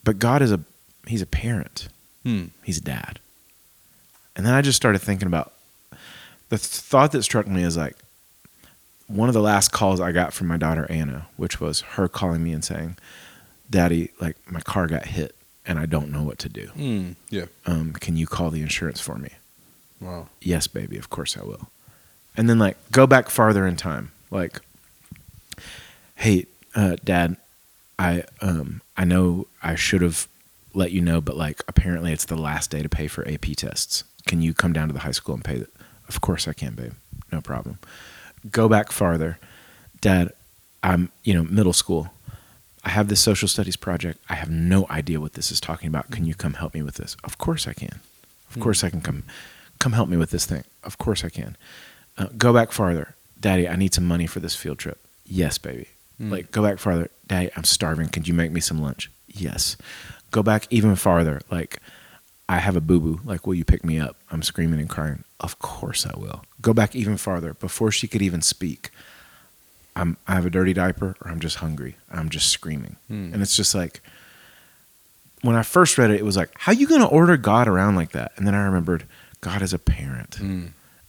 But 0.03 0.19
God 0.19 0.41
is 0.41 0.51
a 0.51 0.59
he's 1.07 1.21
a 1.21 1.25
parent. 1.27 1.87
Hmm. 2.23 2.45
He's 2.63 2.77
a 2.77 2.81
dad. 2.81 3.19
And 4.35 4.45
then 4.45 4.53
I 4.53 4.61
just 4.61 4.75
started 4.75 4.99
thinking 4.99 5.27
about 5.27 5.53
the 6.49 6.57
th- 6.57 6.61
thought 6.61 7.11
that 7.13 7.23
struck 7.23 7.47
me 7.47 7.63
is 7.63 7.77
like 7.77 7.95
one 9.07 9.29
of 9.29 9.33
the 9.33 9.41
last 9.41 9.71
calls 9.71 10.01
I 10.01 10.11
got 10.11 10.33
from 10.33 10.47
my 10.47 10.57
daughter 10.57 10.85
Anna, 10.89 11.27
which 11.37 11.61
was 11.61 11.81
her 11.81 12.07
calling 12.09 12.43
me 12.43 12.51
and 12.51 12.63
saying, 12.65 12.97
"Daddy, 13.69 14.11
like 14.19 14.35
my 14.51 14.59
car 14.59 14.87
got 14.87 15.05
hit 15.05 15.35
and 15.65 15.79
I 15.79 15.85
don't 15.85 16.11
know 16.11 16.23
what 16.23 16.37
to 16.39 16.49
do. 16.49 16.67
Hmm. 16.69 17.11
Yeah. 17.29 17.45
Um, 17.65 17.93
can 17.93 18.17
you 18.17 18.27
call 18.27 18.49
the 18.51 18.61
insurance 18.61 18.99
for 18.99 19.17
me?" 19.17 19.29
Wow. 20.01 20.27
yes 20.41 20.67
baby 20.67 20.97
of 20.97 21.09
course 21.09 21.37
i 21.37 21.41
will 21.43 21.69
and 22.37 22.49
then 22.49 22.59
like 22.59 22.77
go 22.91 23.07
back 23.07 23.29
farther 23.29 23.65
in 23.65 23.75
time. 23.75 24.11
Like 24.31 24.59
hey 26.15 26.45
uh, 26.73 26.95
dad 27.03 27.37
i 27.99 28.23
um 28.41 28.81
i 28.97 29.03
know 29.05 29.45
i 29.61 29.75
should 29.75 30.01
have 30.01 30.27
let 30.73 30.91
you 30.91 31.01
know 31.01 31.21
but 31.21 31.37
like 31.37 31.61
apparently 31.67 32.11
it's 32.11 32.25
the 32.25 32.35
last 32.37 32.71
day 32.71 32.81
to 32.81 32.89
pay 32.89 33.07
for 33.07 33.27
ap 33.27 33.45
tests. 33.55 34.03
Can 34.25 34.41
you 34.41 34.53
come 34.53 34.73
down 34.73 34.87
to 34.87 34.93
the 34.93 35.01
high 35.01 35.11
school 35.11 35.35
and 35.35 35.43
pay 35.43 35.59
that 35.59 35.69
of 36.07 36.21
course 36.21 36.47
i 36.47 36.53
can 36.53 36.73
babe. 36.73 36.93
No 37.31 37.41
problem. 37.41 37.79
Go 38.51 38.67
back 38.67 38.91
farther. 38.91 39.37
Dad 40.01 40.31
i'm 40.83 41.11
you 41.23 41.33
know 41.33 41.43
middle 41.43 41.73
school. 41.73 42.11
I 42.83 42.89
have 42.89 43.07
this 43.07 43.19
social 43.19 43.47
studies 43.47 43.75
project. 43.75 44.19
I 44.29 44.35
have 44.35 44.49
no 44.49 44.85
idea 44.91 45.19
what 45.19 45.33
this 45.33 45.51
is 45.51 45.59
talking 45.59 45.87
about. 45.87 46.11
Can 46.11 46.25
you 46.25 46.35
come 46.35 46.53
help 46.53 46.75
me 46.75 46.83
with 46.83 46.95
this? 46.95 47.17
Of 47.23 47.37
course 47.37 47.67
i 47.67 47.73
can. 47.73 47.99
Of 48.53 48.61
course 48.61 48.83
i 48.83 48.89
can 48.89 49.01
come 49.01 49.23
come 49.79 49.93
help 49.93 50.09
me 50.09 50.17
with 50.17 50.31
this 50.31 50.45
thing. 50.45 50.63
Of 50.83 50.97
course 50.97 51.23
i 51.23 51.29
can 51.29 51.55
uh, 52.17 52.27
go 52.37 52.53
back 52.53 52.71
farther. 52.71 53.15
Daddy 53.39 53.67
i 53.67 53.75
need 53.75 53.93
some 53.93 54.05
money 54.05 54.27
for 54.27 54.39
this 54.39 54.55
field 54.55 54.79
trip. 54.79 54.99
Yes 55.25 55.57
baby. 55.57 55.87
Like 56.19 56.51
go 56.51 56.61
back 56.63 56.79
farther. 56.79 57.09
Daddy 57.27 57.49
i'm 57.55 57.63
starving. 57.63 58.07
Could 58.09 58.27
you 58.27 58.33
make 58.33 58.51
me 58.51 58.61
some 58.61 58.81
lunch? 58.81 59.11
Yes. 59.27 59.77
Go 60.31 60.41
back 60.43 60.67
even 60.69 60.95
farther. 60.95 61.41
Like 61.51 61.79
i 62.47 62.57
have 62.59 62.75
a 62.75 62.81
boo-boo. 62.81 63.19
Like 63.25 63.45
will 63.45 63.55
you 63.55 63.65
pick 63.65 63.83
me 63.83 63.99
up? 63.99 64.15
I'm 64.31 64.43
screaming 64.43 64.79
and 64.79 64.89
crying. 64.89 65.23
Of 65.39 65.59
course 65.59 66.05
i 66.05 66.17
will. 66.17 66.43
Go 66.61 66.73
back 66.73 66.95
even 66.95 67.17
farther. 67.17 67.53
Before 67.53 67.91
she 67.91 68.07
could 68.07 68.21
even 68.21 68.41
speak 68.41 68.91
i'm 69.97 70.17
i 70.27 70.33
have 70.35 70.45
a 70.45 70.49
dirty 70.49 70.73
diaper 70.73 71.15
or 71.21 71.31
i'm 71.31 71.39
just 71.39 71.57
hungry. 71.57 71.95
I'm 72.11 72.29
just 72.29 72.49
screaming. 72.49 72.95
And 73.33 73.41
it's 73.41 73.55
just 73.55 73.73
like 73.75 74.01
when 75.41 75.55
I 75.55 75.61
first 75.63 75.97
read 75.99 76.09
it, 76.09 76.19
it 76.19 76.25
was 76.25 76.35
like, 76.35 76.49
how 76.57 76.71
you 76.71 76.87
going 76.87 77.01
to 77.01 77.07
order 77.07 77.37
God 77.37 77.67
around 77.67 77.95
like 77.95 78.13
that? 78.13 78.31
And 78.35 78.47
then 78.47 78.55
I 78.55 78.63
remembered 78.65 79.03
God 79.41 79.61
is 79.61 79.73
a 79.73 79.77
parent. 79.79 80.35
Hmm. 80.35 80.65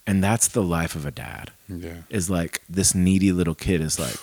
And 0.07 0.23
that's 0.23 0.49
the 0.49 0.63
life 0.63 0.95
of 0.95 1.05
a 1.05 1.11
dad. 1.11 1.51
Yeah. 1.69 2.03
Is 2.11 2.31
like 2.31 2.63
this 2.69 2.95
needy 2.95 3.33
little 3.33 3.55
kid 3.55 3.81
is 3.81 3.99
like, 3.99 4.17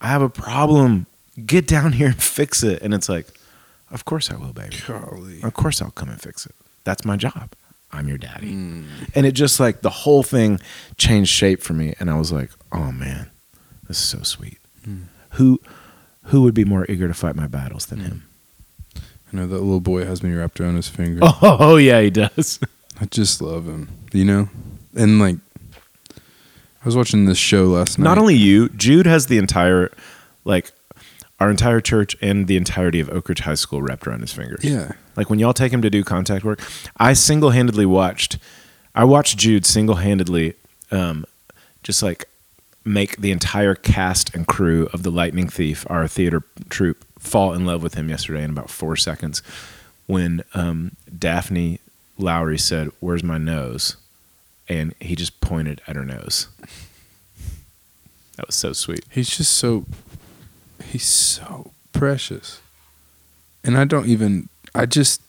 I 0.00 0.08
have 0.08 0.22
a 0.22 0.28
problem. 0.28 1.06
Get 1.46 1.66
down 1.66 1.92
here 1.92 2.08
and 2.08 2.22
fix 2.22 2.62
it. 2.62 2.82
And 2.82 2.92
it's 2.92 3.08
like, 3.08 3.26
of 3.90 4.04
course 4.04 4.30
I 4.30 4.36
will, 4.36 4.52
baby. 4.52 4.76
Golly. 4.86 5.42
Of 5.42 5.54
course 5.54 5.80
I'll 5.80 5.90
come 5.90 6.08
and 6.08 6.20
fix 6.20 6.46
it. 6.46 6.54
That's 6.84 7.04
my 7.04 7.16
job. 7.16 7.50
I'm 7.92 8.08
your 8.08 8.18
daddy. 8.18 8.52
Mm. 8.52 8.86
And 9.14 9.26
it 9.26 9.32
just 9.32 9.60
like 9.60 9.82
the 9.82 9.90
whole 9.90 10.22
thing 10.22 10.60
changed 10.96 11.30
shape 11.30 11.62
for 11.62 11.74
me. 11.74 11.94
And 12.00 12.10
I 12.10 12.18
was 12.18 12.32
like, 12.32 12.50
oh 12.72 12.90
man, 12.90 13.30
this 13.86 13.98
is 13.98 14.04
so 14.04 14.22
sweet. 14.22 14.58
Mm. 14.86 15.04
Who 15.32 15.60
who 16.26 16.42
would 16.42 16.54
be 16.54 16.64
more 16.64 16.86
eager 16.88 17.06
to 17.06 17.14
fight 17.14 17.36
my 17.36 17.46
battles 17.46 17.86
than 17.86 17.98
mm. 18.00 18.04
him? 18.04 18.28
I 18.96 19.36
know 19.36 19.46
that 19.46 19.58
little 19.58 19.80
boy 19.80 20.04
has 20.04 20.22
me 20.22 20.32
wrapped 20.32 20.60
around 20.60 20.76
his 20.76 20.88
finger. 20.88 21.20
Oh 21.42 21.76
yeah, 21.76 22.00
he 22.00 22.10
does. 22.10 22.58
I 23.00 23.06
just 23.06 23.40
love 23.42 23.66
him. 23.66 23.88
You 24.12 24.24
know? 24.24 24.48
And 24.94 25.18
like 25.18 25.36
I 26.82 26.84
was 26.84 26.96
watching 26.96 27.26
this 27.26 27.38
show 27.38 27.66
last 27.66 27.98
night. 27.98 28.04
Not 28.04 28.18
only 28.18 28.34
you, 28.34 28.68
Jude 28.70 29.06
has 29.06 29.26
the 29.26 29.38
entire 29.38 29.92
like 30.44 30.72
our 31.38 31.50
entire 31.50 31.80
church 31.80 32.16
and 32.20 32.46
the 32.46 32.56
entirety 32.56 33.00
of 33.00 33.08
Oak 33.10 33.28
Ridge 33.28 33.40
High 33.40 33.54
School 33.54 33.82
wrapped 33.82 34.06
around 34.06 34.20
his 34.20 34.32
fingers. 34.32 34.64
Yeah. 34.64 34.92
Like 35.16 35.28
when 35.28 35.38
y'all 35.38 35.52
take 35.52 35.72
him 35.72 35.82
to 35.82 35.90
do 35.90 36.04
contact 36.04 36.44
work, 36.44 36.60
I 36.96 37.12
single 37.14 37.50
handedly 37.50 37.86
watched. 37.86 38.38
I 38.94 39.04
watched 39.04 39.38
Jude 39.38 39.64
single 39.66 39.96
handedly, 39.96 40.54
um, 40.90 41.24
just 41.82 42.02
like 42.02 42.26
make 42.84 43.16
the 43.16 43.30
entire 43.30 43.74
cast 43.74 44.34
and 44.34 44.46
crew 44.46 44.88
of 44.92 45.02
the 45.02 45.10
Lightning 45.10 45.48
Thief, 45.48 45.86
our 45.88 46.06
theater 46.06 46.42
troupe, 46.68 47.04
fall 47.18 47.52
in 47.54 47.64
love 47.64 47.82
with 47.82 47.94
him 47.94 48.08
yesterday 48.08 48.42
in 48.42 48.50
about 48.50 48.70
four 48.70 48.96
seconds. 48.96 49.42
When 50.06 50.42
um, 50.54 50.92
Daphne 51.16 51.80
Lowry 52.18 52.58
said, 52.58 52.90
"Where's 53.00 53.22
my 53.22 53.38
nose?" 53.38 53.96
And 54.68 54.94
he 55.00 55.14
just 55.16 55.40
pointed 55.40 55.80
at 55.86 55.96
her 55.96 56.04
nose. 56.04 56.48
That 58.36 58.46
was 58.46 58.56
so 58.56 58.72
sweet. 58.72 59.04
He's 59.10 59.28
just 59.28 59.52
so 59.52 59.84
he's 60.84 61.04
so 61.06 61.70
precious. 61.92 62.60
And 63.64 63.76
I 63.76 63.84
don't 63.84 64.06
even 64.08 64.48
I 64.74 64.86
just 64.86 65.20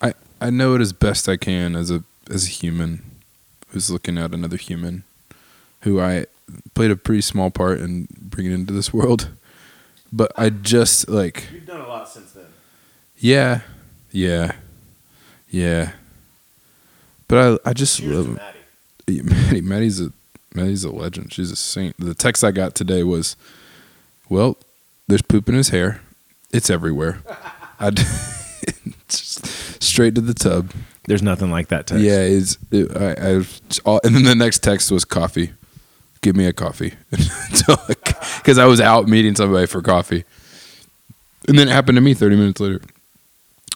I 0.00 0.14
I 0.40 0.50
know 0.50 0.74
it 0.74 0.80
as 0.80 0.92
best 0.92 1.28
I 1.28 1.36
can 1.36 1.76
as 1.76 1.90
a 1.90 2.02
as 2.30 2.46
a 2.46 2.50
human 2.50 3.02
who's 3.68 3.90
looking 3.90 4.18
at 4.18 4.32
another 4.32 4.56
human 4.56 5.04
who 5.82 6.00
I 6.00 6.26
played 6.74 6.90
a 6.90 6.96
pretty 6.96 7.20
small 7.20 7.50
part 7.50 7.80
in 7.80 8.08
bringing 8.18 8.52
into 8.52 8.72
this 8.72 8.92
world. 8.92 9.28
But 10.12 10.32
I 10.36 10.50
just 10.50 11.08
like 11.08 11.46
You've 11.52 11.66
done 11.66 11.80
a 11.82 11.86
lot 11.88 12.08
since 12.08 12.32
then. 12.32 12.46
yeah. 13.18 13.60
Yeah. 14.10 14.52
Yeah. 15.50 15.92
But 17.28 17.60
I 17.64 17.70
I 17.70 17.72
just 17.74 18.00
love 18.02 18.26
him. 18.26 18.40
Maddie, 19.22 19.60
Maddie's 19.60 20.00
a 20.00 20.12
Maddie's 20.54 20.84
a 20.84 20.90
legend. 20.90 21.32
She's 21.32 21.50
a 21.50 21.56
saint. 21.56 21.96
The 21.98 22.14
text 22.14 22.42
I 22.44 22.50
got 22.50 22.74
today 22.74 23.02
was, 23.02 23.36
"Well, 24.28 24.56
there's 25.08 25.22
poop 25.22 25.48
in 25.48 25.54
his 25.54 25.68
hair. 25.70 26.00
It's 26.52 26.70
everywhere." 26.70 27.20
I 27.78 27.90
just 29.08 29.82
straight 29.82 30.14
to 30.16 30.20
the 30.20 30.34
tub. 30.34 30.72
There's 31.06 31.22
nothing 31.22 31.50
like 31.50 31.68
that 31.68 31.86
text. 31.86 32.04
Yeah, 32.04 32.20
it's 32.20 32.58
it, 32.70 32.96
I, 32.96 33.38
I 33.38 33.44
all, 33.84 34.00
and 34.04 34.14
then 34.14 34.24
the 34.24 34.34
next 34.34 34.62
text 34.62 34.90
was 34.90 35.04
coffee. 35.04 35.52
Give 36.22 36.36
me 36.36 36.44
a 36.44 36.52
coffee, 36.52 36.92
because 37.10 38.58
I 38.58 38.66
was 38.66 38.78
out 38.80 39.08
meeting 39.08 39.34
somebody 39.34 39.66
for 39.66 39.80
coffee, 39.80 40.24
and 41.48 41.58
then 41.58 41.68
it 41.68 41.72
happened 41.72 41.96
to 41.96 42.02
me 42.02 42.12
30 42.12 42.36
minutes 42.36 42.60
later. 42.60 42.82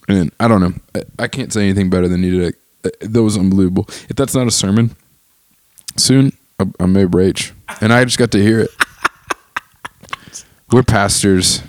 And 0.08 0.30
I 0.38 0.48
don't 0.48 0.60
know. 0.60 0.74
I, 0.94 1.24
I 1.24 1.28
can't 1.28 1.50
say 1.50 1.62
anything 1.62 1.88
better 1.88 2.06
than 2.06 2.22
you 2.22 2.40
did. 2.40 2.54
That 3.00 3.22
was 3.22 3.38
unbelievable. 3.38 3.86
If 3.88 4.16
that's 4.16 4.34
not 4.34 4.46
a 4.46 4.50
sermon, 4.50 4.94
soon 5.96 6.32
I, 6.58 6.66
I 6.80 6.86
may 6.86 7.04
rage, 7.04 7.52
and 7.80 7.92
I 7.92 8.04
just 8.04 8.18
got 8.18 8.30
to 8.32 8.42
hear 8.42 8.60
it. 8.60 8.70
We're 10.72 10.82
pastors. 10.82 11.62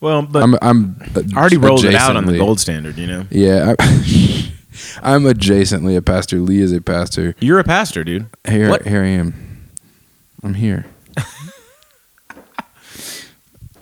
Well, 0.00 0.22
but 0.22 0.42
I'm. 0.42 0.56
I'm 0.62 0.96
I 1.14 1.38
already 1.38 1.56
rolled 1.56 1.84
it 1.84 1.94
out 1.94 2.16
on 2.16 2.26
the 2.26 2.36
gold 2.38 2.60
standard. 2.60 2.98
You 2.98 3.06
know, 3.06 3.26
Yeah, 3.30 3.74
I, 3.78 3.84
I'm 5.02 5.22
adjacently 5.24 5.96
a 5.96 6.02
pastor. 6.02 6.38
Lee 6.38 6.60
is 6.60 6.72
a 6.72 6.80
pastor. 6.80 7.34
you're 7.40 7.58
a 7.60 7.64
pastor, 7.64 8.02
dude. 8.04 8.26
Here, 8.48 8.68
What? 8.68 8.86
here 8.86 9.02
I 9.02 9.08
am. 9.08 9.70
I'm 10.42 10.54
here. 10.54 10.86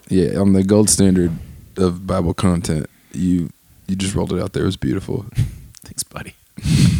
yeah, 0.08 0.38
on 0.38 0.52
the 0.52 0.62
gold 0.62 0.90
standard 0.90 1.32
of 1.76 2.06
Bible 2.06 2.34
content, 2.34 2.86
you 3.12 3.50
you 3.86 3.96
just 3.96 4.14
rolled 4.14 4.32
it 4.32 4.40
out 4.42 4.52
there. 4.52 4.62
It 4.64 4.66
was 4.66 4.76
beautiful. 4.76 5.24
Thanks, 5.82 6.02
buddy. 6.02 6.34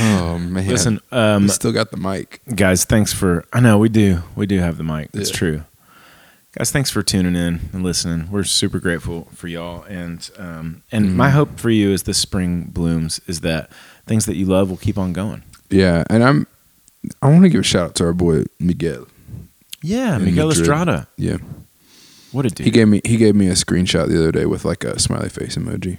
Oh 0.00 0.38
man! 0.38 0.66
Listen, 0.68 1.00
um, 1.12 1.44
we 1.44 1.48
still 1.48 1.72
got 1.72 1.90
the 1.90 1.96
mic. 1.96 2.40
guys, 2.54 2.84
thanks 2.84 3.12
for. 3.12 3.44
I 3.52 3.60
know 3.60 3.78
we 3.78 3.88
do. 3.88 4.22
We 4.34 4.46
do 4.46 4.58
have 4.58 4.76
the 4.76 4.84
mic. 4.84 5.10
It's 5.14 5.30
Yeah. 5.30 5.36
true. 5.36 5.64
Guys, 6.56 6.70
thanks 6.70 6.90
for 6.90 7.02
tuning 7.02 7.34
in 7.34 7.60
and 7.72 7.82
listening. 7.82 8.30
We're 8.30 8.44
super 8.44 8.78
grateful 8.78 9.28
for 9.34 9.48
y'all, 9.48 9.82
and 9.84 10.28
um, 10.38 10.82
and 10.92 11.06
Mm-hmm. 11.06 11.16
my 11.16 11.30
hope 11.30 11.58
for 11.58 11.70
you 11.70 11.92
as 11.92 12.02
the 12.04 12.14
spring 12.14 12.64
blooms 12.72 13.20
is 13.26 13.40
that 13.40 13.70
things 14.06 14.26
that 14.26 14.36
you 14.36 14.46
love 14.46 14.68
will 14.70 14.76
keep 14.76 14.98
on 14.98 15.12
going. 15.12 15.42
Yeah, 15.70 16.04
and 16.10 16.22
I'm. 16.24 16.46
I 17.22 17.28
want 17.28 17.42
to 17.44 17.48
give 17.50 17.60
a 17.60 17.64
shout 17.64 17.88
out 17.90 17.94
to 17.96 18.04
our 18.04 18.12
boy 18.14 18.44
Miguel. 18.58 19.06
Yeah, 19.82 20.18
Miguel 20.18 20.48
Madrid. 20.48 20.62
Estrada. 20.62 21.08
Yeah, 21.16 21.36
What 22.32 22.46
a 22.46 22.50
dude! 22.50 22.64
he 22.64 22.70
gave 22.70 22.88
me 22.88 23.00
he 23.04 23.16
gave 23.16 23.34
me 23.34 23.46
a 23.48 23.52
screenshot 23.52 24.08
the 24.08 24.16
other 24.18 24.32
day 24.32 24.46
with 24.46 24.64
like 24.64 24.82
a 24.84 24.98
smiley 24.98 25.28
face 25.28 25.56
emoji. 25.56 25.98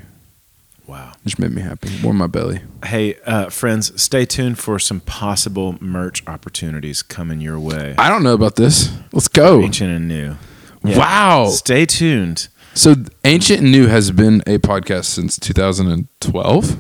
Wow. 0.88 1.14
Just 1.26 1.40
made 1.40 1.52
me 1.52 1.62
happy. 1.62 1.90
Warm 2.04 2.18
my 2.18 2.28
belly. 2.28 2.62
Hey, 2.86 3.16
uh, 3.26 3.50
friends, 3.50 4.00
stay 4.02 4.26
tuned 4.26 4.60
for 4.60 4.80
some 4.80 5.00
possible 5.02 5.76
merch 5.82 6.24
opportunities 6.28 7.02
coming 7.02 7.42
your 7.42 7.60
way. 7.60 7.96
I 7.98 8.10
don't 8.10 8.24
know 8.24 8.34
about 8.34 8.56
this. 8.56 8.92
Let's 9.12 9.28
go. 9.28 9.62
Ancient 9.62 9.90
and 9.92 10.08
new. 10.08 10.36
Wow. 10.84 11.48
Stay 11.50 11.86
tuned. 11.86 12.48
So 12.74 12.96
Ancient 13.24 13.62
and 13.62 13.72
New 13.72 13.88
has 13.88 14.12
been 14.12 14.42
a 14.46 14.58
podcast 14.60 15.06
since 15.06 15.40
2012. 15.40 16.78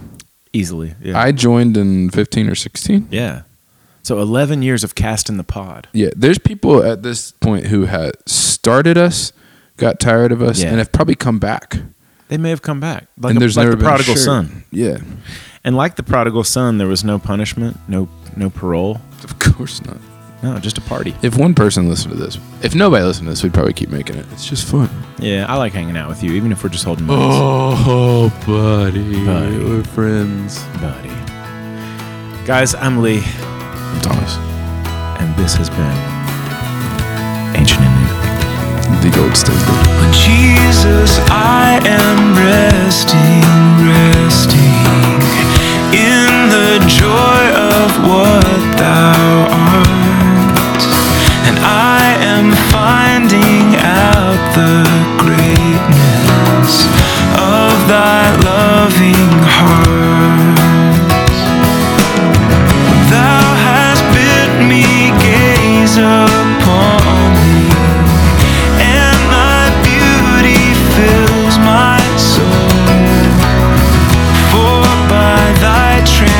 Easily. 0.54 0.96
Yeah. 1.02 1.20
I 1.20 1.32
joined 1.32 1.76
in 1.78 2.10
15 2.10 2.50
or 2.50 2.56
16. 2.56 3.08
yeah. 3.12 3.44
So 4.04 4.20
11 4.20 4.62
years 4.62 4.84
of 4.84 4.94
casting 4.94 5.38
the 5.38 5.44
pod. 5.44 5.88
Yeah, 5.91 6.10
there's 6.15 6.38
people 6.38 6.84
at 6.84 7.02
this 7.02 7.32
point 7.32 7.65
who 7.65 7.86
had 7.86 8.12
started 8.30 9.00
us, 9.00 9.34
got 9.78 10.00
tired 10.00 10.32
of 10.32 10.44
us, 10.44 10.62
Yeah. 10.62 10.70
and 10.70 10.78
have 10.78 10.91
probably 10.91 11.15
come 11.15 11.39
back. 11.39 11.78
They 12.28 12.38
may 12.38 12.50
have 12.50 12.62
come 12.62 12.80
back. 12.80 13.06
Like, 13.20 13.32
and 13.32 13.38
a- 13.38 13.40
there's 13.40 13.56
like 13.58 13.66
never 13.66 13.76
the 13.78 13.84
prodigal 13.84 14.16
son. 14.16 14.64
Yeah, 14.72 14.98
And 15.64 15.76
like 15.76 15.96
the 15.96 16.04
prodigal 16.04 16.44
son, 16.44 16.78
there 16.80 16.88
was 16.88 17.04
no 17.04 17.20
punishment, 17.20 17.78
no 17.88 18.08
no 18.36 18.50
parole. 18.50 19.00
of 19.24 19.38
course 19.40 19.84
not. 19.86 19.98
No, 20.44 20.60
just 20.60 20.78
a 20.78 20.82
party. 20.82 21.16
If 21.24 21.38
one 21.38 21.54
person 21.56 21.88
listened 21.90 22.14
to 22.14 22.20
this, 22.20 22.38
if 22.62 22.76
nobody 22.76 23.04
listened 23.04 23.26
to 23.28 23.32
this, 23.32 23.42
we'd 23.42 23.54
probably 23.54 23.74
keep 23.74 23.90
making 23.90 24.16
it. 24.18 24.26
It's 24.34 24.46
just 24.46 24.68
fun. 24.68 24.90
Yeah, 25.18 25.46
I 25.48 25.56
like 25.56 25.74
hanging 25.74 25.98
out 25.98 26.08
with 26.10 26.22
you, 26.24 26.34
even 26.34 26.52
if 26.52 26.62
we're 26.64 26.70
just 26.70 26.84
holding 26.84 27.06
minds. 27.06 27.24
Oh, 27.40 28.30
buddy, 28.46 29.26
Buddy. 29.26 29.58
we're 29.64 29.84
friends. 29.84 30.64
buddy. 30.82 31.10
Guys, 32.46 32.76
I'm 32.76 33.02
Lee, 33.02 33.24
I'm 33.24 34.02
Thomas, 34.02 34.36
and 35.20 35.36
this 35.36 35.56
has 35.56 35.70
been 35.70 35.98
Ancient 37.56 37.82
and 37.82 39.04
New. 39.04 39.10
the 39.10 39.16
gold 39.16 39.36
standard. 39.36 39.85
Jesus, 40.23 41.19
I 41.30 41.80
am 41.84 42.36
resting, 42.36 43.43
resting 43.84 45.19
in 45.91 46.49
the 46.49 46.80
joy 46.88 47.43
of 47.56 47.89
what 48.08 48.78
thou 48.78 49.47
art. 49.51 50.82
And 51.47 51.58
I 51.60 52.15
am 52.21 52.51
finding 52.71 53.75
out 53.80 54.39
the 54.56 54.84
greatness 55.19 56.86
of 57.36 57.73
thy 57.88 58.35
train 76.06 76.35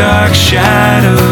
dark 0.00 0.34
shadows 0.34 1.29